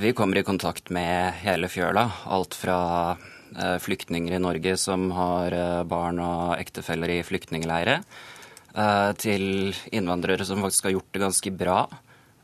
[0.00, 2.06] Vi kommer i kontakt med hele fjøla.
[2.30, 2.78] Alt fra
[3.82, 5.56] flyktninger i Norge som har
[5.90, 7.96] barn og ektefeller i flyktningleire,
[9.18, 11.80] til innvandrere som faktisk har gjort det ganske bra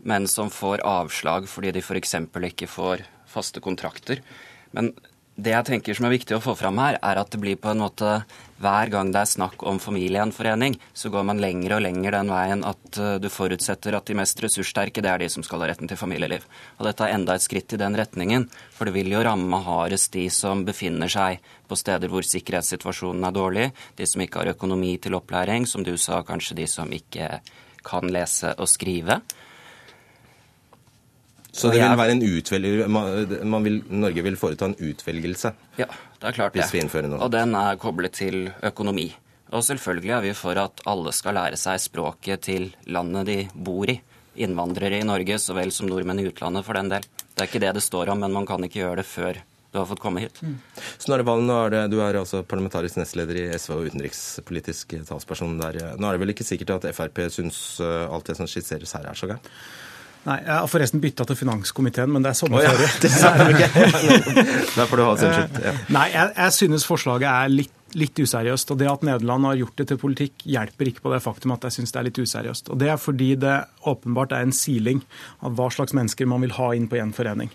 [0.06, 2.14] men som får avslag fordi de f.eks.
[2.50, 4.22] ikke får faste kontrakter.
[4.70, 4.94] Men
[5.36, 7.68] det jeg tenker som er viktig å få fram her, er at det blir på
[7.68, 8.22] en måte
[8.56, 12.62] Hver gang det er snakk om familiegjenforening, så går man lenger og lenger den veien
[12.64, 15.90] at eh, du forutsetter at de mest ressurssterke, det er de som skal ha retten
[15.90, 16.46] til familieliv.
[16.78, 20.16] Og dette er enda et skritt i den retningen, for det vil jo ramme hardest
[20.16, 23.68] de som befinner seg på steder hvor sikkerhetssituasjonen er dårlig,
[24.00, 27.42] de som ikke har økonomi til opplæring, som du sa, kanskje de som ikke
[27.84, 29.20] kan lese og skrive.
[31.56, 35.52] Så det vil være en utvelgelse man vil, Norge vil foreta en utvelgelse?
[35.80, 35.88] Ja,
[36.20, 36.66] det er klart det.
[37.16, 39.08] Og den er koblet til økonomi.
[39.54, 43.88] Og selvfølgelig er vi for at alle skal lære seg språket til landet de bor
[43.88, 44.00] i.
[44.42, 47.06] Innvandrere i Norge så vel som nordmenn i utlandet, for den del.
[47.32, 49.38] Det er ikke det det står om, men man kan ikke gjøre det før
[49.72, 50.38] du har fått komme hit.
[50.40, 50.56] Mm.
[51.02, 51.50] Snorre Valen,
[51.92, 55.80] du er altså parlamentarisk nestleder i SV og utenrikspolitisk talsperson der.
[56.00, 59.10] Nå er det vel ikke sikkert at Frp syns uh, alt det som skisseres her,
[59.10, 59.50] er så gærent?
[60.26, 62.88] Nei, Jeg har forresten bytta til finanskomiteen, men det er sommerferie.
[62.88, 63.68] Oh, ja.
[64.76, 65.60] Der får du ha unnskyld.
[65.62, 65.74] Ja.
[65.94, 68.70] Nei, jeg, jeg synes forslaget er litt litt useriøst.
[68.74, 71.62] og Det at Nederland har gjort det til politikk, hjelper ikke på det faktum at
[71.64, 72.68] jeg syns det er litt useriøst.
[72.74, 73.54] Og Det er fordi det
[73.88, 75.00] åpenbart er en siling
[75.40, 77.54] av hva slags mennesker man vil ha inn på gjenforening.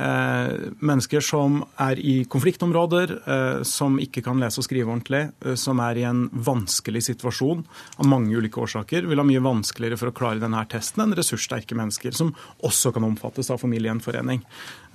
[0.00, 5.54] Eh, mennesker som er i konfliktområder, eh, som ikke kan lese og skrive ordentlig, eh,
[5.56, 7.64] som er i en vanskelig situasjon
[7.96, 11.74] av mange ulike årsaker, vil ha mye vanskeligere for å klare denne testen enn ressurssterke
[11.74, 14.42] mennesker, som også kan omfattes av familiegjenforening.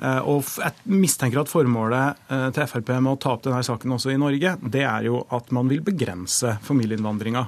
[0.01, 2.15] Jeg mistenker at formålet
[2.53, 5.51] til Frp med å ta opp denne saken også i Norge, det er jo at
[5.51, 7.47] man vil begrense familieinnvandringa.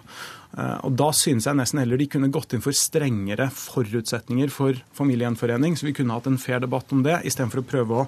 [0.53, 4.77] Eh, og Da synes jeg nesten heller de kunne gått inn for strengere forutsetninger for
[4.97, 8.07] familiegjenforening, så vi kunne hatt en fair debatt om det, istedenfor å prøve å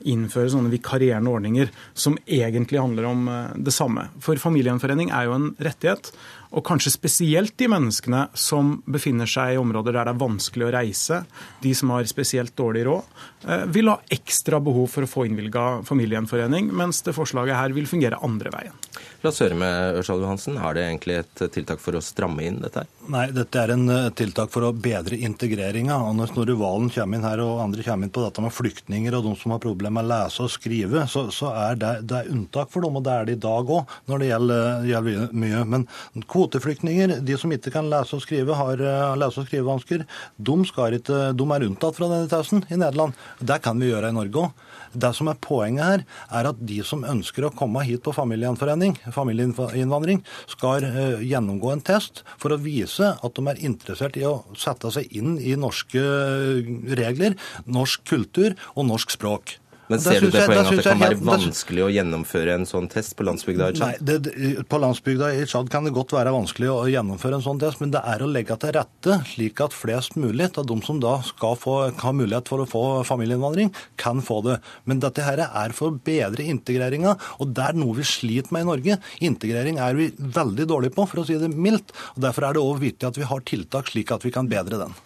[0.00, 4.08] innføre sånne vikarierende ordninger som egentlig handler om eh, det samme.
[4.24, 6.12] For familiegjenforening er jo en rettighet.
[6.54, 10.74] Og kanskje spesielt de menneskene som befinner seg i områder der det er vanskelig å
[10.76, 11.24] reise,
[11.64, 13.16] de som har spesielt dårlig råd,
[13.48, 17.90] eh, vil ha ekstra behov for å få innvilga familiegjenforening, mens det forslaget her vil
[17.90, 18.78] fungere andre veien.
[19.24, 20.58] La oss høre med Ørsal Johansen.
[20.60, 22.84] Er det egentlig et tiltak for å stramme inn dette?
[23.08, 25.96] Nei, dette er en eh, tiltak for å bedre integreringa.
[26.14, 29.24] Når Snorre Valen kommer inn her og andre kommer inn på dette med flyktninger og
[29.26, 32.30] de som har problemer med å lese og skrive, så, så er det, det er
[32.32, 35.62] unntak for dem, og det er det i dag òg når det gjelder, gjelder, mye.
[35.74, 35.86] Men
[36.30, 40.06] kvoteflyktninger, de som ikke kan lese og skrive, har uh, lese- og skrivevansker,
[40.38, 41.00] de,
[41.40, 43.16] de, er unntatt fra denne testen i Nederland.
[43.40, 44.64] Det kan vi gjøre i Norge òg.
[44.94, 46.04] Det som er poenget her,
[46.38, 51.84] er at de som ønsker å komme hit på familiegjenforening, familieinnvandring, skal uh, gjennomgå en
[51.84, 56.00] test for å vise at de er interessert i å sette seg inn i norske
[56.00, 59.58] eh, regler, norsk kultur og norsk språk.
[59.92, 63.14] Men ser du det poenget at det kan være vanskelig å gjennomføre en sånn test
[63.18, 63.84] på landsbygda i Tsjad?
[63.84, 67.60] Nei, det, På landsbygda i Tsjad kan det godt være vanskelig å gjennomføre en sånn
[67.60, 71.00] test, men det er å legge til rette slik at flest mulig av de som
[71.02, 74.58] da skal få, ha mulighet for å få familieinnvandring, kan få det.
[74.88, 78.64] Men dette her er for å bedre integreringa, og det er noe vi sliter med
[78.64, 78.98] i Norge.
[79.28, 81.92] Integrering er vi veldig dårlige på, for å si det mildt.
[82.16, 84.80] og Derfor er det òg viktig at vi har tiltak slik at vi kan bedre
[84.80, 84.96] den.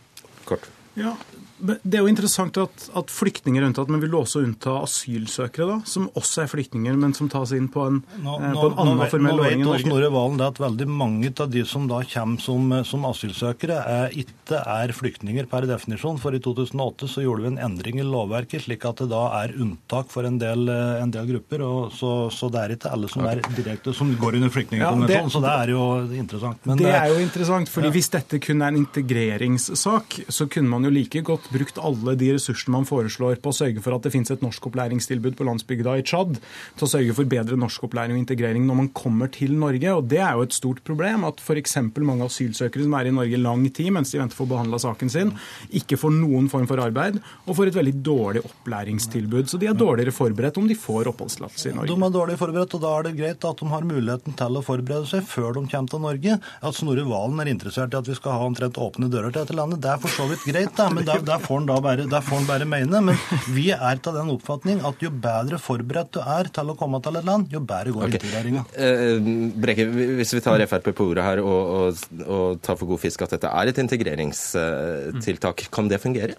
[0.49, 0.71] Kort.
[0.99, 1.15] Ja,
[1.59, 5.67] det er jo interessant at, at, flyktninger er unntatt, men vil du også unnta asylsøkere,
[5.73, 8.77] da, som også er flyktninger, men som tas inn på en, nå, eh, på en
[8.77, 9.67] nå, annen formell ordning i Norge?
[9.67, 13.79] Nå vet Snorre Valen at veldig mange av de som da kommer som, som asylsøkere,
[13.83, 16.21] er, ikke er flyktninger per definisjon.
[16.23, 19.57] For i 2008 så gjorde vi en endring i lovverket, slik at det da er
[19.59, 21.65] unntak for en del, en del grupper.
[21.67, 25.27] og så, så, det er ikke alle som, er direkte, som går under flyktningkonvensjonen.
[25.27, 25.85] Ja, så det er jo
[26.23, 26.65] interessant.
[26.69, 27.97] Men, det er jo interessant, fordi ja.
[27.99, 32.33] hvis dette kun er en integreringssak, så kunne man jo like godt brukt alle de
[32.37, 36.05] ressursene man foreslår på å sørge for at det finnes et norskopplæringstilbud på landsbygda i
[36.07, 36.39] Tsjad,
[36.79, 39.95] til å sørge for bedre norskopplæring og integrering når man kommer til Norge.
[39.95, 41.79] Og Det er jo et stort problem at f.eks.
[41.99, 45.13] mange asylsøkere som er i Norge lang tid mens de venter for å behandle saken
[45.13, 45.33] sin,
[45.75, 49.49] ikke får noen form for arbeid og får et veldig dårlig opplæringstilbud.
[49.51, 51.93] Så de er dårligere forberedt om de får oppholdstillatelse i Norge.
[51.93, 54.65] De er dårlig forberedt, og da er det greit at de har muligheten til å
[54.65, 56.39] forberede seg før de kommer til Norge.
[56.39, 59.57] At Snorre Valen er interessert i at vi skal ha omtrent åpne dører til dette
[59.57, 62.07] landet, det er for så vidt greit, da, men der, der får han da bare,
[62.11, 63.01] der får han bare mene.
[63.09, 63.17] Men
[63.55, 67.19] vi er til den oppfatning at jo bedre forberedt du er til å komme til
[67.21, 68.19] et land, jo bedre går okay.
[68.19, 68.63] integreringa.
[68.75, 69.17] Uh,
[69.63, 71.89] Brekke, hvis vi tar Frp på ordet her og, og,
[72.27, 76.35] og tar for god fisk at dette er et integreringstiltak, kan det fungere?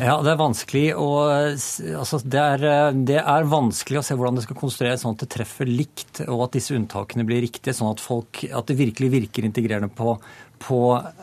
[0.00, 1.08] Ja, Det er vanskelig å,
[2.00, 5.28] altså det, er, det er, vanskelig å se hvordan det skal konstrueres sånn at det
[5.34, 9.44] treffer likt, og at disse unntakene blir riktige, sånn at, folk, at det virkelig virker
[9.44, 10.16] integrerende på,
[10.62, 10.78] på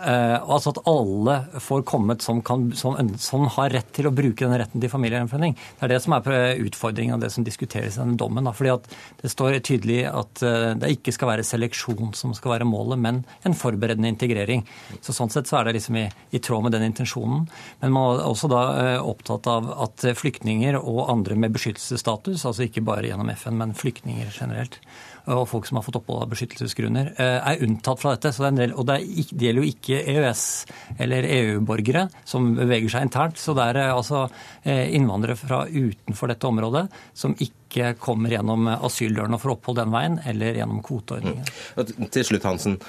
[0.06, 4.44] eh, altså at alle får kommet som, kan, som, som, har rett til å bruke
[4.44, 5.56] denne retten til familiegjenforening.
[5.56, 8.48] Det er det som er utfordringen av det som diskuteres i denne dommen.
[8.48, 8.54] Da.
[8.56, 8.90] fordi at
[9.22, 13.24] Det står tydelig at eh, det ikke skal være seleksjon som skal være målet, men
[13.48, 14.66] en forberedende integrering.
[15.02, 17.48] Så Sånn sett så er det liksom i, i tråd med den intensjonen.
[17.82, 22.68] Men man er også da eh, opptatt av at flyktninger og andre med beskyttelsesstatus, altså
[22.68, 24.80] ikke bare gjennom FN, men flyktninger generelt,
[25.28, 28.32] og folk som har fått opphold av beskyttelsesgrunner, eh, er unntatt fra dette.
[28.40, 33.08] Det del, og det, er, det, gjelder jo ikke EØS- eller EU-borgere som beveger seg
[33.08, 33.38] internt.
[33.42, 34.24] Så det er eh, altså
[34.64, 39.94] eh, innvandrere fra utenfor dette området som ikke kommer gjennom asyldørene og får opphold den
[39.94, 41.46] veien, eller gjennom kvoteordningen.
[41.78, 42.10] Mm.
[42.10, 42.80] Til slutt, Hansen.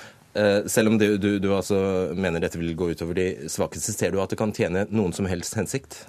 [0.71, 1.77] Selv om du, du, du altså
[2.15, 5.27] mener dette vil gå utover de svakeste, ser du at det kan tjene noen som
[5.27, 6.05] helst hensikt?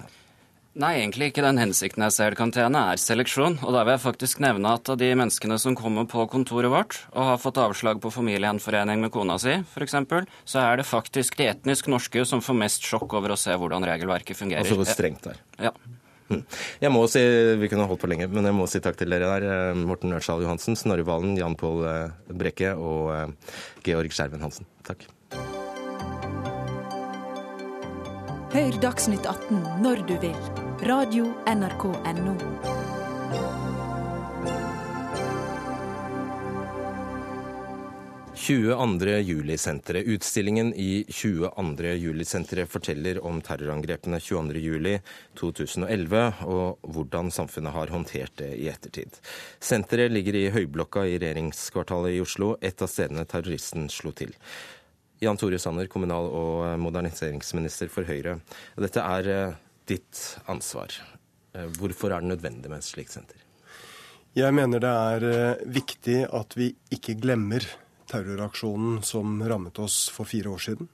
[0.72, 3.58] Nei, egentlig ikke den hensikten jeg ser det kan tjene, er seleksjon.
[3.60, 6.96] Og da vil jeg faktisk nevne at av de menneskene som kommer på kontoret vårt
[7.12, 9.98] og har fått avslag på familiegjenforening med kona si, f.eks.,
[10.48, 13.84] så er det faktisk de etnisk norske som får mest sjokk over å se hvordan
[13.84, 14.64] regelverket fungerer.
[14.64, 15.44] Altså hvor strengt det er.
[15.68, 15.74] Ja.
[16.32, 16.42] Hm.
[16.80, 17.20] Jeg må si,
[17.60, 19.48] Vi kunne holdt på lenge, men jeg må si takk til dere der.
[19.52, 24.68] Eh, Morten Ørsal Johansen, Snorre Valen, Jan Pål eh, Brekke og eh, Georg Skjerven Hansen.
[24.88, 25.04] Takk.
[28.52, 30.34] Hør Dagsnytt 18 når du vil.
[30.84, 32.34] Radio NRK Radio.nrk.no.
[39.24, 40.04] Juli-senteret.
[40.04, 41.96] Utstillingen i 22.
[42.02, 49.16] juli-senteret forteller om terrorangrepene 22.07.2011 og hvordan samfunnet har håndtert det i ettertid.
[49.64, 54.36] Senteret ligger i Høyblokka i regjeringskvartalet i Oslo, et av stedene terroristen slo til.
[55.22, 58.40] Jan Tore Sanner, kommunal- og moderniseringsminister for Høyre.
[58.74, 60.18] Dette er eh, ditt
[60.50, 60.96] ansvar.
[61.54, 63.38] Eh, hvorfor er det nødvendig med et slikt senter?
[64.34, 67.62] Jeg mener det er eh, viktig at vi ikke glemmer
[68.10, 70.90] terroraksjonen som rammet oss for fire år siden.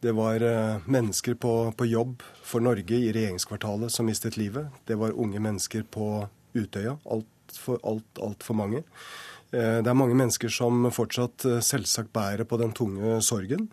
[0.00, 0.40] Det var
[0.88, 4.68] mennesker på, på jobb for Norge i regjeringskvartalet som mistet livet.
[4.88, 6.24] Det var unge mennesker på
[6.56, 6.96] Utøya.
[7.04, 8.84] Altfor alt, alt for mange.
[9.54, 13.68] Eh, det er mange mennesker som fortsatt eh, selvsagt bærer på den tunge sorgen.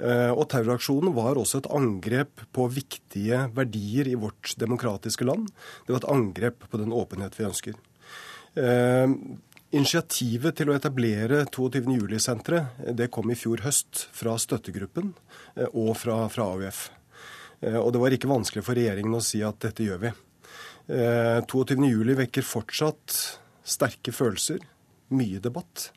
[0.00, 5.50] Eh, og terroraksjonen var også et angrep på viktige verdier i vårt demokratiske land.
[5.84, 7.78] Det var et angrep på den åpenhet vi ønsker.
[9.70, 11.84] Initiativet til å etablere 22.
[12.00, 15.12] juli-senteret det kom i fjor høst fra støttegruppen
[15.68, 16.80] og fra, fra AUF.
[17.78, 20.12] Og det var ikke vanskelig for regjeringen å si at dette gjør vi.
[20.90, 21.78] 22.
[21.92, 23.20] juli vekker fortsatt
[23.62, 24.66] sterke følelser
[25.14, 25.90] mye debatt.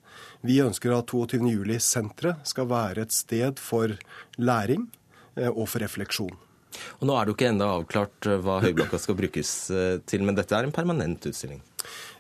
[0.44, 3.96] Vi ønsker at 22.07-senteret skal være et sted for
[4.38, 4.90] læring
[5.38, 6.34] eh, og for refleksjon.
[7.00, 10.26] Og Nå er det jo ikke enda avklart eh, hva Høyblokka skal brukes eh, til,
[10.26, 11.64] men dette er en permanent utstilling?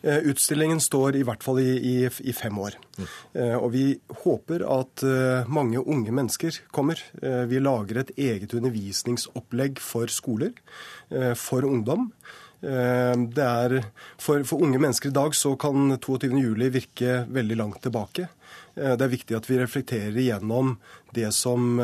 [0.04, 2.76] Utstillingen står i hvert fall i, i, i fem år.
[3.00, 3.06] Mm.
[3.64, 3.84] Og vi
[4.26, 5.06] håper at
[5.48, 7.00] mange unge mennesker kommer.
[7.48, 10.52] Vi lager et eget undervisningsopplegg for skoler,
[11.40, 12.10] for ungdom.
[12.64, 13.74] Det er,
[14.24, 18.30] for, for unge mennesker i dag så kan 22.07 virke veldig langt tilbake.
[18.74, 20.78] Det er viktig at vi reflekterer igjennom
[21.12, 21.76] det som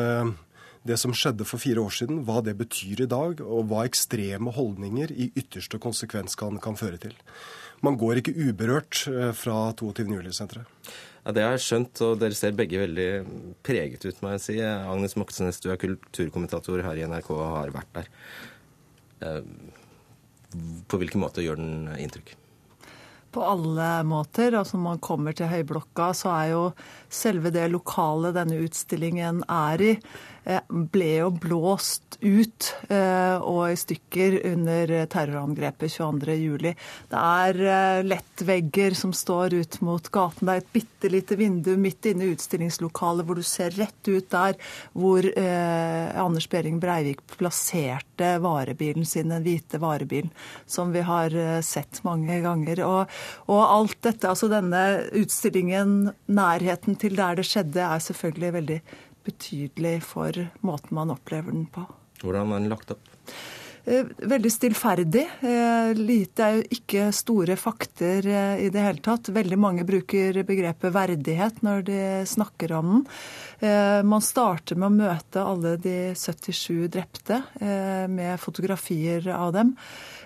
[0.82, 4.52] det som skjedde for fire år siden, hva det betyr i dag, og hva ekstreme
[4.56, 7.16] holdninger i ytterste konsekvens kan, kan føre til.
[7.84, 10.08] Man går ikke uberørt eh, fra 22.
[10.08, 10.68] juli-senteret.
[11.24, 13.08] Ja, Det har jeg skjønt, og dere ser begge veldig
[13.66, 14.56] preget ut, må jeg si.
[14.64, 18.10] Agnes Moxnes, du er kulturkommentator her i NRK og har vært der.
[20.90, 22.34] På hvilken måte gjør den inntrykk?
[23.30, 24.56] På alle måter.
[24.58, 26.64] Altså Når man kommer til Høyblokka, så er jo
[27.06, 29.92] selve det lokalet denne utstillingen er i,
[30.68, 36.74] ble jo blåst ut eh, og i stykker under terrorangrepet 22.07.
[37.10, 40.48] Det er eh, lettvegger som står ut mot gaten.
[40.48, 44.30] Det er et bitte lite vindu midt inne i utstillingslokalet hvor du ser rett ut
[44.32, 44.56] der
[44.92, 50.32] hvor eh, Anders Behring Breivik plasserte varebilen sin, den hvite varebilen,
[50.68, 51.34] som vi har
[51.64, 52.82] sett mange ganger.
[52.84, 53.20] Og,
[53.52, 54.82] og alt dette, altså denne
[55.16, 58.80] utstillingen, nærheten til der det skjedde, er selvfølgelig veldig
[59.26, 61.86] betydelig for måten man opplever den på.
[62.20, 63.10] Hvordan er den lagt opp?
[63.84, 65.22] Eh, veldig stillferdig.
[65.40, 69.32] Eh, lite er jo ikke store fakter eh, i det hele tatt.
[69.32, 73.06] Veldig mange bruker begrepet verdighet når de snakker om den.
[74.08, 77.42] Man starter med å møte alle de 77 drepte
[78.08, 79.74] med fotografier av dem.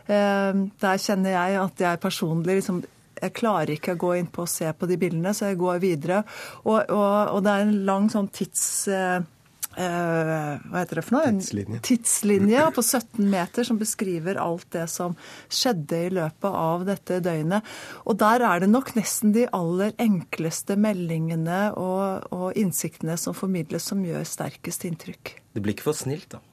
[0.06, 2.78] Der kjenner jeg at jeg personlig liksom
[3.24, 5.80] jeg klarer ikke å gå inn på og se på de bildene, så jeg går
[5.84, 6.24] videre.
[6.64, 8.66] Og, og, og det er en lang sånn tids...
[8.90, 9.22] Uh,
[9.74, 11.30] hva heter det for noe?
[11.34, 11.80] Tidslinje.
[11.82, 15.16] Tidslinje på 17 meter som beskriver alt det som
[15.50, 17.66] skjedde i løpet av dette døgnet.
[18.06, 23.90] Og der er det nok nesten de aller enkleste meldingene og, og innsiktene som formidles,
[23.90, 25.34] som gjør sterkest inntrykk.
[25.54, 26.44] Det blir ikke for snilt, da?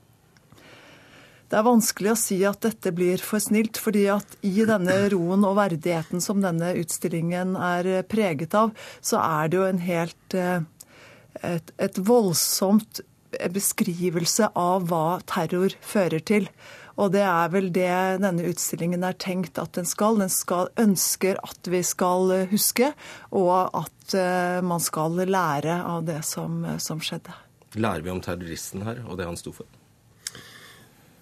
[1.52, 5.44] Det er vanskelig å si at dette blir for snilt, fordi at i denne roen
[5.44, 8.72] og verdigheten som denne utstillingen er preget av,
[9.04, 10.62] så er det jo en helt eh,
[11.44, 13.02] et, et voldsomt
[13.52, 16.48] beskrivelse av hva terror fører til.
[16.96, 17.92] Og det er vel det
[18.24, 20.22] denne utstillingen er tenkt at den skal.
[20.24, 22.94] Den skal, ønsker at vi skal huske,
[23.36, 24.16] og at
[24.64, 27.36] man skal lære av det som, som skjedde.
[27.80, 29.81] Lærer vi om terroristen her, og det han sto for?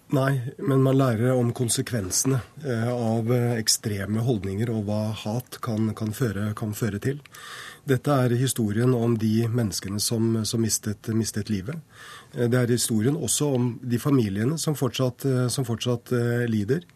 [0.10, 5.92] Nei, men man lærer om konsekvensene eh, av eh, ekstreme holdninger og hva hat kan,
[5.94, 7.20] kan, føre, kan føre, til.
[7.86, 11.78] Dette er historien om de menneskene som, som mistet, mistet, livet.
[12.34, 16.10] Eh, det er historien også om de familiene som fortsatt, som fortsatt
[16.50, 16.90] lider.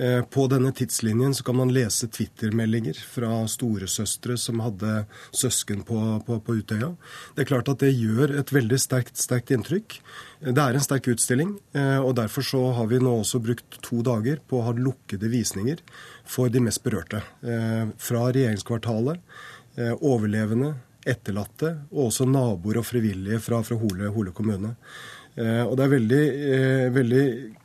[0.00, 5.02] Eh, på denne tidslinjen så kan man lese Twitter-meldinger fra storesøstre som hadde
[5.36, 6.94] søsken på, på, på, Utøya.
[7.36, 9.98] Det er klart at det gjør et veldig sterkt, sterkt inntrykk.
[10.40, 13.80] Eh, det er en sterk utstilling, eh, og derfor så har vi nå også brukt
[13.84, 15.84] to dager på å ha lukkede visninger
[16.24, 17.20] for de mest berørte.
[18.00, 19.18] Fra regjeringskvartalet,
[19.98, 20.74] overlevende,
[21.08, 24.76] etterlatte og også naboer og frivillige fra, fra Hole, Hole kommune.
[25.34, 26.22] Og det er veldig,
[26.94, 27.24] veldig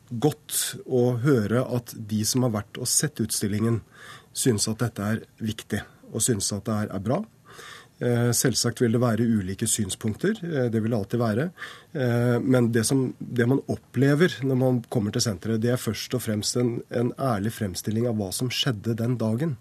[0.10, 3.82] godt å høre at de som har vært og sett utstillingen,
[4.36, 5.82] synes at dette er viktig
[6.16, 7.22] og synes at det er, bra.
[8.03, 11.45] Eh, selvsagt vil det være ulike synspunkter, eh, det vil det alltid være.
[11.95, 16.16] Eh, men det, som, det, man opplever når man kommer til senteret, det er først
[16.18, 19.58] og fremst en, en ærlig fremstilling av hva som skjedde den dagen.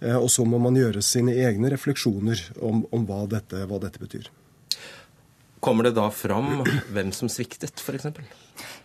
[0.00, 4.30] Og så må man gjøre sine egne refleksjoner om, om hva, dette, hva dette betyr.
[5.60, 8.06] Kommer det da fram hvem som sviktet, f.eks.?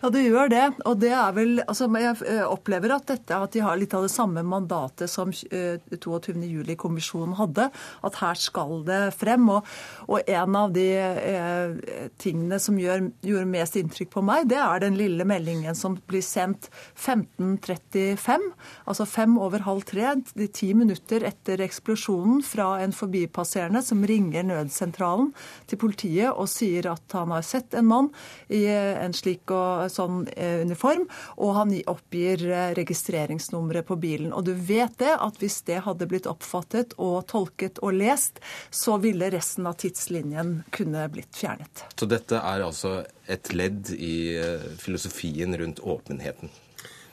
[0.05, 0.65] Ja, det gjør det.
[0.85, 4.03] Og det er vel altså, Jeg eh, opplever at, dette, at de har litt av
[4.05, 7.65] det samme mandatet som 22.07-kommisjonen eh, hadde.
[8.05, 9.49] At her skal det frem.
[9.49, 9.65] Og,
[10.05, 11.73] og en av de eh,
[12.21, 16.21] tingene som gjør, gjorde mest inntrykk på meg, det er den lille meldingen som blir
[16.21, 18.45] sendt 15.35,
[18.85, 24.45] altså fem over halv tre, de ti minutter etter eksplosjonen, fra en forbipasserende som ringer
[24.45, 25.33] nødsentralen
[25.65, 28.13] til politiet og sier at han har sett en mann
[28.53, 31.05] i en slik og sånn eh, uniform,
[31.41, 34.33] og han oppgir eh, registreringsnummeret på bilen.
[34.35, 38.99] Og du vet det, at hvis det hadde blitt oppfattet og tolket og lest, så
[39.01, 41.85] ville resten av tidslinjen kunne blitt fjernet.
[41.95, 42.99] Så dette er altså
[43.31, 46.53] et ledd i eh, filosofien rundt åpenheten?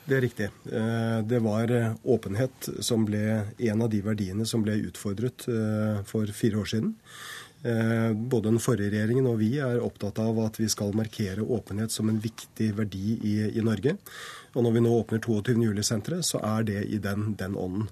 [0.03, 0.47] Det er riktig.
[0.67, 1.71] Det var
[2.03, 3.21] åpenhet som ble
[3.71, 5.45] en av de verdiene som ble utfordret
[6.11, 6.89] for fire år siden.
[7.63, 11.95] Eh, både den forrige regjeringen og vi er opptatt av at vi skal markere åpenhet
[11.95, 13.95] som en viktig verdi i, i Norge.
[14.53, 15.55] Og når vi nå åpner 22.
[15.69, 17.87] juli-senteret, så er det i den, den ånden.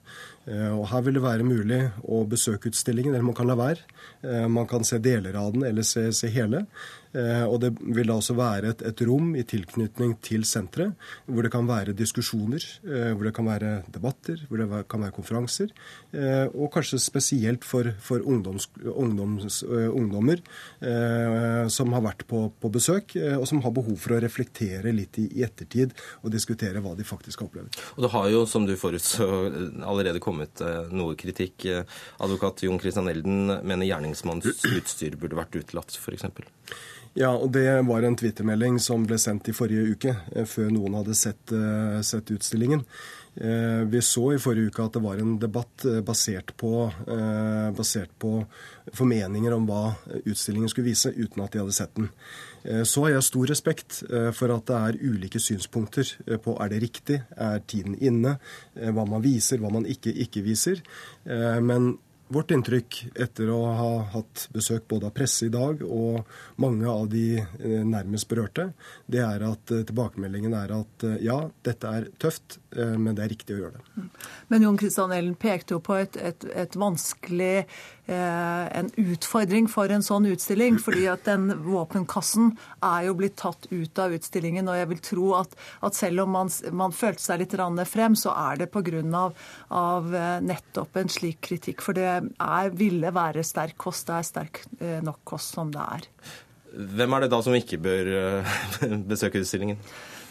[0.50, 3.86] Eh, og Her vil det være mulig å besøke utstillingen, eller man kan la være.
[4.26, 6.66] Eh, man kan se deler av den, eller se, se hele.
[7.16, 10.94] Eh, og det vil da også være et, et, rom i tilknytning til senteret,
[11.26, 12.62] hvor det kan være diskusjoner,
[13.16, 15.72] hvor det kan være debatter, hvor det kan være konferanser.
[16.54, 20.42] Og kanskje spesielt for, for ungdoms, ungdoms, ungdommer
[21.70, 25.26] som har vært på, på, besøk, og som har behov for å reflektere litt i,
[25.40, 27.80] i ettertid og diskutere hva de faktisk har opplevd.
[27.96, 29.26] Og det har jo, som du forutså,
[29.86, 31.66] allerede kommet eh, noe kritikk.
[31.70, 36.28] Eh, advokat Jon Christian Elden mener gjerningsmannens utstyr burde vært utelatt, f.eks.
[37.18, 41.00] Ja, og det var en twittermelding som ble sendt i forrige uke, eh, før noen
[41.00, 41.56] hadde sett,
[42.06, 42.84] sett utstillingen.
[43.90, 46.90] Vi så i forrige uke at det var en debatt basert på,
[47.78, 48.32] basert på
[48.92, 49.92] formeninger om hva
[50.24, 52.10] utstillingen skulle vise, uten at de hadde sett den.
[52.62, 56.56] Eh, så har jeg stor respekt eh, for at det er ulike synspunkter eh, på
[56.60, 58.36] er det riktig, er tiden inne,
[58.76, 60.80] hva man viser, hva man ikke, ikke viser.
[61.24, 61.92] Men
[62.30, 66.28] Vårt inntrykk etter å ha hatt besøk både av presse i dag og
[66.62, 68.68] mange av de nærmest berørte,
[69.10, 73.62] det er at tilbakemeldingen er at ja, dette er tøft, men det er riktig å
[73.64, 74.04] gjøre det.
[74.52, 77.66] Men Jon Kristian Ellen pekte jo på et, et, et vanskelig
[77.99, 80.78] Eh, en utfordring for en sånn utstilling.
[80.84, 82.52] fordi at den våpenkassen
[82.84, 84.68] er jo blitt tatt ut av utstillingen.
[84.70, 85.56] Og jeg vil tro at,
[85.86, 87.56] at selv om man, man, følte seg litt
[87.90, 89.00] frem, så er det pga.
[89.20, 89.34] Av,
[89.76, 91.82] av eh, nettopp en slik kritikk.
[91.84, 94.08] For det er, ville være sterk kost.
[94.08, 96.08] Det er sterk eh, nok kost som det er.
[96.70, 98.14] Hvem er det da som ikke bør
[99.10, 99.78] besøke utstillingen?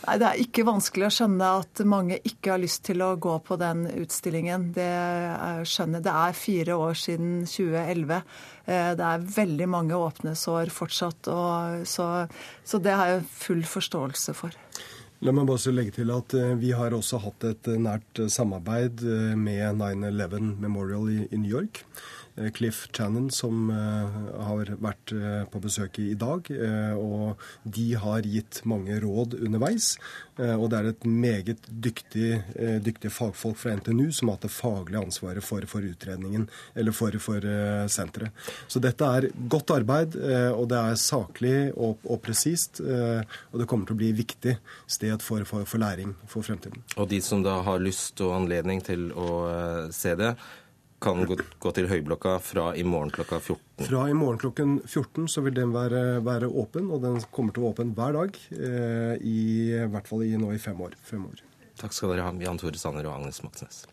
[0.10, 3.36] Nei, Det er ikke vanskelig å skjønne at mange ikke har lyst til å gå
[3.46, 4.72] på den utstillingen.
[4.74, 8.24] Det er, skjønner, det er fire år siden 2011.
[8.66, 11.30] Eh, det er veldig mange åpne sår fortsatt.
[11.86, 12.08] Så,
[12.66, 14.58] så det har jeg full forståelse for.
[15.22, 19.36] La meg bare legge til at eh, Vi har også hatt et nært samarbeid eh,
[19.38, 21.84] med 9-11 Memorial i New York.
[22.40, 26.48] Eh, Cliff Channon, som eh, har vært eh, på besøk i dag.
[27.00, 29.94] Og de har gitt mange råd underveis.
[30.40, 32.30] Og det er et meget dyktig,
[32.86, 36.46] dyktig fagfolk fra NTNU som har hatt det faglige ansvaret for, for utredningen,
[36.80, 37.44] eller for, for
[37.92, 38.32] senteret.
[38.72, 40.16] Så dette er godt arbeid,
[40.56, 42.80] og det er saklig og, og presist.
[42.80, 44.56] Og det kommer til å bli viktig
[44.88, 46.88] sted for, for læring for fremtiden.
[46.96, 49.44] Og de som da har lyst og anledning til å
[49.92, 50.38] se det,
[51.00, 53.86] kan gå til Høyblokka fra i morgen klokka 14?
[53.88, 57.64] Fra i morgen klokken 14 så vil den være, være åpen, og den kommer til
[57.64, 58.40] å være åpen hver dag.
[58.56, 59.38] Eh, I,
[59.80, 61.46] i hvert fall i, nå i fem år, fem år.
[61.80, 63.86] Takk skal dere ha, Jan Tore Sanner og Agnes Moxnes.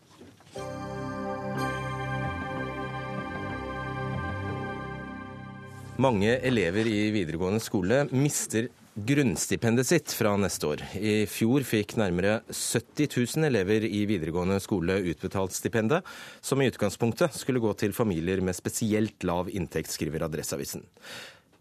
[5.97, 10.81] Mange elever i videregående skole mister grunnstipendet sitt fra neste år.
[10.97, 16.05] I fjor fikk nærmere 70 000 elever i videregående skole utbetalt stipendet,
[16.41, 20.87] som i utgangspunktet skulle gå til familier med spesielt lav inntekt, skriver Adresseavisen.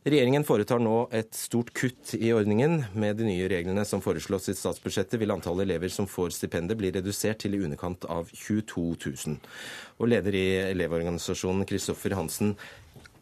[0.07, 2.79] Regjeringen foretar nå et stort kutt i ordningen.
[2.95, 6.93] Med de nye reglene som foreslås i statsbudsjettet, vil antallet elever som får stipendet bli
[6.95, 9.37] redusert til i underkant av 22 000.
[9.99, 12.55] Og leder i Elevorganisasjonen, Kristoffer Hansen,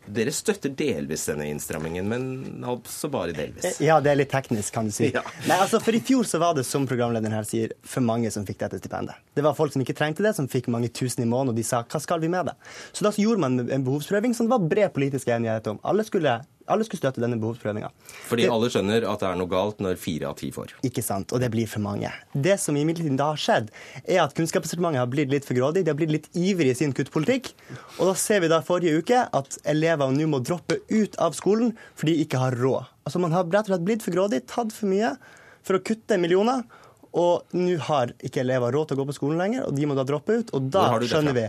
[0.07, 3.65] dere støtter delvis denne innstrammingen, men altså bare delvis?
[3.65, 5.11] Eh, ja, det er litt teknisk, kan du si.
[5.15, 5.23] Ja.
[5.47, 8.47] Nei, altså, For i fjor så var det, som programlederen her sier, for mange som
[8.49, 9.21] fikk dette stipendet.
[9.37, 11.67] Det var folk som ikke trengte det, som fikk mange tusen i måneden, og de
[11.67, 12.57] sa hva skal vi med det?
[12.93, 15.79] Så da så gjorde man en behovsprøving som det var bred politisk enighet om.
[15.87, 16.41] Alle skulle
[16.71, 17.91] alle skulle støtte denne behovsprøvinga.
[18.29, 20.77] Fordi alle skjønner at det er noe galt når fire av ti får?
[20.87, 22.11] Ikke sant, og det blir for mange.
[22.33, 23.71] Det som imidlertid da har skjedd,
[24.05, 26.95] er at Kunnskapsdepartementet har blitt litt for grådig, de har blitt litt ivrig i sin
[26.97, 27.53] kuttpolitikk.
[27.99, 31.75] Og da ser vi da forrige uke at elever nå må droppe ut av skolen
[31.99, 32.91] fordi de ikke har råd.
[33.05, 35.13] Altså Man har rett og slett blitt for grådig, tatt for mye
[35.65, 36.65] for å kutte millioner.
[37.15, 39.95] Og nå har ikke elever råd til å gå på skolen lenger, og de må
[39.95, 40.49] da droppe ut.
[40.57, 41.45] Og da skjønner vi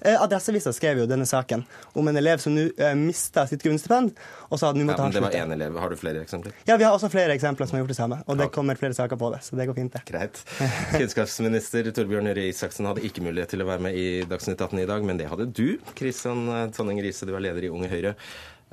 [0.00, 1.64] Adresseavisa skrev jo denne saken
[1.98, 4.14] om en elev som nå eh, mista sitt grunnstipend.
[4.48, 5.30] og sa at nå måtte ja, han slutte.
[5.32, 5.78] Det var én elev.
[5.82, 6.54] Har du flere eksempler?
[6.68, 8.20] Ja, vi har også flere eksempler som har gjort det samme.
[8.26, 9.42] Og det kommer flere saker på det.
[9.46, 10.04] Så det går fint, det.
[10.08, 10.42] Greit.
[10.98, 14.88] Kunnskapsminister Torbjørn Røe Isaksen hadde ikke mulighet til å være med i Dagsnytt 18 i
[14.88, 15.78] dag, men det hadde du.
[15.98, 16.46] Kristian
[16.76, 18.14] Tonning Riise, du er leder i Unge Høyre.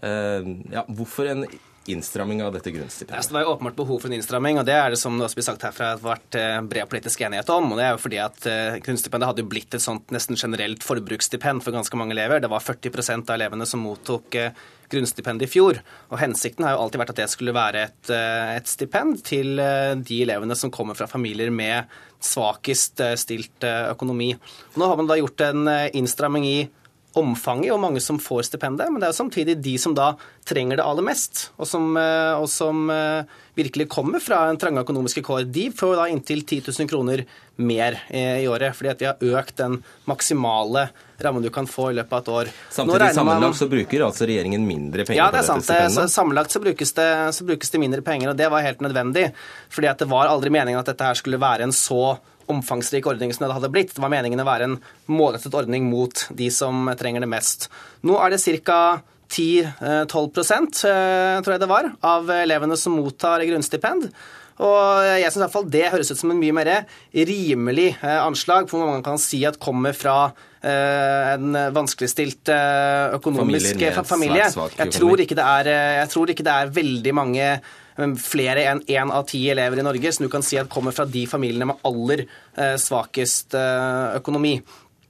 [0.04, 1.46] Uh, ja, hvorfor en
[1.90, 3.28] innstramming av dette grunnstipendet?
[3.28, 5.40] Det var jo åpenbart behov for en innstramming, og det er det som det også
[5.40, 7.72] blir sagt herfra, vært eh, bred politisk enighet om.
[7.72, 10.86] og Det er jo fordi at eh, grunnstipendet hadde jo blitt et sånt nesten generelt
[10.86, 12.42] forbruksstipend for ganske mange elever.
[12.44, 15.82] Det var 40% av elevene som mottok eh, grunnstipend i fjor.
[16.12, 20.20] og Hensikten har jo alltid vært at det skulle være et, et stipend til de
[20.22, 21.90] elevene som kommer fra familier med
[22.22, 24.36] svakest stilt økonomi.
[24.78, 25.66] Nå har man da gjort en
[25.98, 26.60] innstramming i
[27.20, 30.14] omfanget og mange som får stipendet, men det er jo samtidig de som da
[30.48, 34.84] trenger det aller mest, og som, eh, og som eh, virkelig kommer fra en trange
[34.84, 35.48] økonomiske kår.
[35.48, 39.56] De får da inntil 10 000 kroner mer i året, fordi at de har økt
[39.62, 39.78] den
[40.12, 40.90] maksimale
[41.24, 42.52] rammen du kan få i løpet av et år.
[42.70, 45.64] Samtidig sammenlagt så bruker altså regjeringen mindre penger ja, det er sant.
[45.64, 45.96] stipendet?
[45.96, 49.30] Så sammenlagt så brukes, det, så brukes det mindre penger, og det var helt nødvendig.
[49.70, 52.18] fordi at det var aldri meningen at dette her skulle være en så
[52.52, 53.94] omfangsrik ordning som det hadde blitt.
[53.96, 54.80] Det var meningen å være en
[55.12, 57.70] målrettet ordning mot de som trenger det mest.
[58.06, 58.80] Nå er det ca.
[59.26, 64.06] 10-12% tror jeg det var, av elevene som mottar grunnstipend.
[64.64, 66.70] Og jeg synes i hvert fall Det høres ut som en mye mer
[67.12, 70.30] rimelig anslag på hvor man kan si at kommer fra
[70.66, 72.54] en vanskeligstilt
[73.18, 74.48] økonomisk familie.
[74.78, 77.50] Jeg tror, ikke det er, jeg tror ikke det er veldig mange
[78.20, 81.06] flere enn én av ti elever i Norge som du kan si at kommer fra
[81.08, 82.26] de familiene med aller
[82.82, 84.58] svakest økonomi.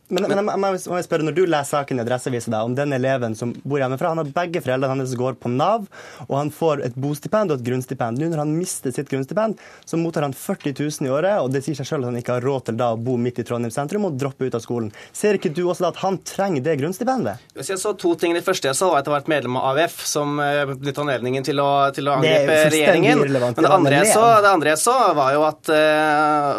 [0.08, 3.34] Men, men, men jeg må spørre, Når du leser saken i Adresseavisen om den eleven
[3.38, 5.88] som bor hjemmefra, han har begge foreldrene hans går på Nav,
[6.28, 8.22] og han får et bostipend og et grunnstipend.
[8.22, 11.64] Nå når han mister sitt grunnstipend, så mottar han 40 000 i året, og det
[11.66, 13.74] sier seg selv at han ikke har råd til da å bo midt i Trondheim
[13.74, 14.92] sentrum og droppe ut av skolen.
[15.16, 17.42] Ser ikke du også da at han trenger det grunnstipendet?
[17.58, 18.36] Hvis jeg så to ting.
[18.36, 21.46] Det første jeg så, var at jeg var et medlem av AUF, som benyttet anledningen
[21.48, 23.26] til å, til å angripe regjeringen.
[23.26, 25.74] Men det andre, jeg så, det andre jeg så, var jo at,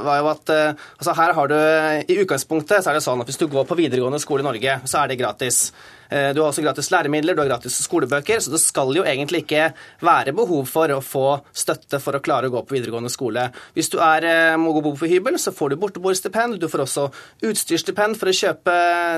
[0.06, 3.35] var jo at altså her har du I utgangspunktet så er det sånn at hvis
[3.40, 5.70] du går på videregående skole i Norge, så er det gratis.
[6.08, 9.70] Du har også gratis læremidler, du har gratis skolebøker, så det skal jo egentlig ikke
[10.06, 11.24] være behov for å få
[11.56, 13.48] støtte for å klare å gå på videregående skole.
[13.74, 17.08] Hvis du er, må bo på hybel, så får du borteboerstipend, du får også
[17.48, 18.76] utstyrsstipend for å kjøpe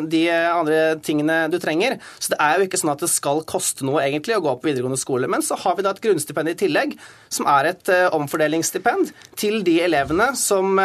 [0.09, 1.99] de andre tingene du trenger.
[2.19, 4.71] Så det er jo ikke sånn at det skal koste noe egentlig å gå på
[4.71, 5.31] videregående skole.
[5.31, 6.97] Men så har vi da et grunnstipend i tillegg,
[7.33, 10.79] som er et omfordelingsstipend til de elevene som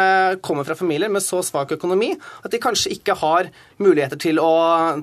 [0.44, 2.12] kommer fra familier med så svak økonomi
[2.44, 3.48] at de kanskje ikke har
[3.82, 4.52] muligheter til å,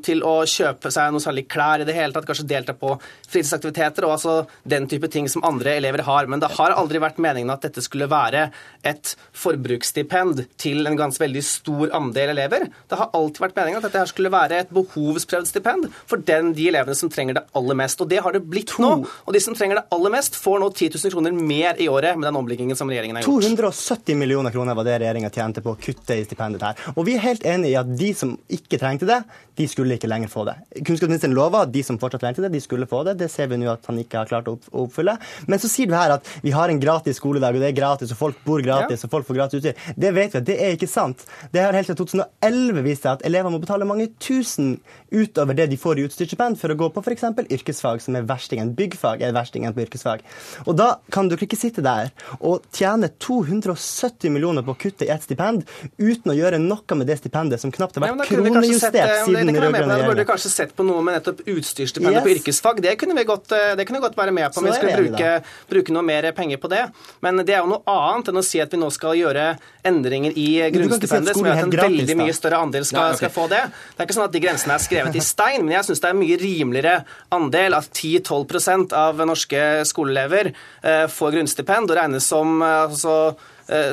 [0.05, 2.93] til å kjøpe seg noe særlig klær i det hele tatt, kanskje delta på
[3.31, 4.35] fritidsaktiviteter og altså
[4.67, 6.29] den type ting som andre elever har.
[6.31, 8.49] Men det har aldri vært meningen at dette skulle være
[8.87, 12.67] et forbruksstipend til en ganske veldig stor andel elever.
[12.89, 16.53] Det har alltid vært meningen at dette her skulle være et behovsprøvd stipend for den,
[16.57, 18.01] de elevene som trenger det aller mest.
[18.01, 18.93] Og det har det blitt nå.
[19.25, 22.17] Og de som trenger det aller mest, får nå 10 000 kroner mer i året
[22.17, 23.47] med den omleggingen som regjeringen har gjort.
[23.61, 26.91] 270 millioner kroner var det regjeringa tjente på å kutte i stipendet her.
[26.95, 29.21] Og vi er helt enig i at de som ikke trengte det,
[29.59, 30.57] de skulle ikke lenger få det.
[30.81, 33.17] Kunnskapsministeren lova at de som fortsatt trengte det, de skulle få det.
[33.21, 35.17] Det ser vi nå at han ikke har klart å oppfylle.
[35.51, 38.13] Men så sier du her at vi har en gratis skoledag, og det er gratis,
[38.13, 39.07] og folk bor gratis, ja.
[39.07, 39.93] og folk får gratis utstyr.
[39.95, 41.25] Det vet vi at det er ikke sant.
[41.53, 44.75] Det har helt siden 2011 vist seg at elever må betale mange tusen
[45.11, 47.25] utover det de får i utstyrsstipend for å gå på f.eks.
[47.51, 48.73] yrkesfag, som er verstingen.
[48.77, 50.23] Byggfag er verstingen på yrkesfag.
[50.65, 55.11] Og da kan dere ikke sitte der og tjene 270 millioner på å kutte i
[55.13, 55.65] ett stipend
[55.99, 59.75] uten å gjøre noe med det stipendet som knapt har vært kronejustert siden den rød-grønne
[59.75, 60.05] regjeringen.
[60.05, 62.25] Da burde kanskje sett på noe med nettopp utstyrsstipendet yes.
[62.27, 62.81] på yrkesfag.
[62.85, 65.33] Det kunne vi godt, det kunne godt være med på om vi skulle bruke,
[65.71, 66.85] bruke, noe mer penger på det.
[67.25, 69.51] Men det er jo noe annet enn å si at vi nå skal gjøre
[69.87, 73.25] endringer i grunnstipendet, som gjør at en gratis, veldig mye større andel skal, ja, okay.
[73.25, 73.61] skal, få det.
[73.91, 76.09] Det er ikke sånn at de grensene er skrevet i stein, men jeg syns det
[76.09, 76.97] er en mye rimeligere
[77.33, 83.33] andel at 10-12% av norske skoleelever eh, får grunnstipend og regnes som altså,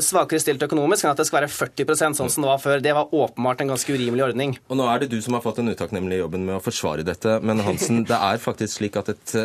[0.03, 2.81] svakere stilt økonomisk enn at det skal være 40% sånn som det var før.
[2.83, 4.57] Det var åpenbart en ganske urimelig ordning.
[4.67, 7.37] Og nå er det du som har fått den utakknemlige jobben med å forsvare dette,
[7.47, 9.37] men Hansen, det er faktisk slik at et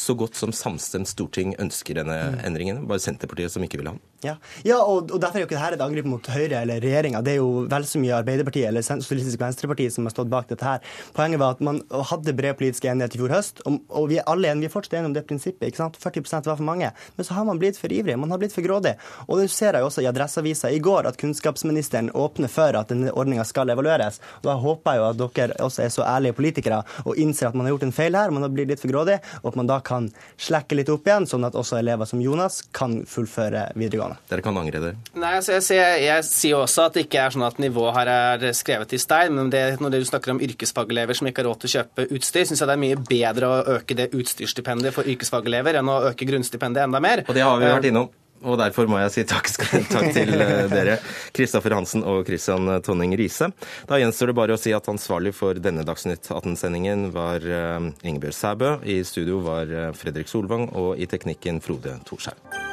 [0.00, 2.16] så godt som samstemt storting ønsker denne
[2.46, 2.86] endringen.
[2.88, 4.09] Bare Senterpartiet som ikke vil ha den.
[4.20, 4.34] Ja,
[4.68, 7.22] ja og, og, derfor er jo ikke dette et angrep mot Høyre eller regjeringa.
[7.24, 10.66] Det er jo vel så mye Arbeiderpartiet eller Sosialistisk Venstreparti som har stått bak dette
[10.66, 10.82] her.
[11.16, 14.28] Poenget var at man hadde bred politisk enighet i fjor høst, og, og vi er
[14.28, 15.70] alle enige, vi er fortsatt enige om det prinsippet.
[15.70, 15.96] ikke sant?
[16.02, 16.90] 40% var for mange.
[17.16, 18.92] Men så har man blitt for ivrig, man har blitt for grådig.
[19.26, 22.92] Og det ser jeg jo også i Adresseavisa i går, at kunnskapsministeren åpner for at
[22.92, 24.20] denne ordninga skal evalueres.
[24.42, 27.56] Og da håper jeg jo at dere også er så ærlige politikere og innser at
[27.56, 29.70] man har gjort en feil her, man har blitt litt for grådig, og at man
[29.70, 34.09] da kan slekke litt opp igjen, sånn at også elever som Jonas kan fullføre videregående.
[34.30, 34.92] Dere kan angre det?
[35.14, 38.12] Nei, altså jeg, sier, jeg, sier også at det ikke er sånn at nivået her
[38.14, 39.34] er skrevet i stein.
[39.36, 42.48] Men det, når du snakker om yrkesfagelever som ikke har råd til å kjøpe utstyr,
[42.48, 46.28] syns jeg det er mye bedre å øke det utstyrsstipendet for yrkesfagelever enn å øke
[46.28, 47.24] grunnstipendet enda mer.
[47.28, 48.10] Og det har vi vært innom.
[48.40, 49.50] Og derfor må jeg si takk,
[49.92, 50.32] takk til
[50.72, 50.96] dere,
[51.36, 53.50] Kristoffer Hansen og Christian Tonning Riise.
[53.90, 58.74] Da gjenstår det bare å si at ansvarlig for denne Dagsnytt 18-sendingen var Ingebjørg Sæbø.
[58.88, 62.69] I studio var Fredrik Solvang, og i teknikken Frode Thorshaug.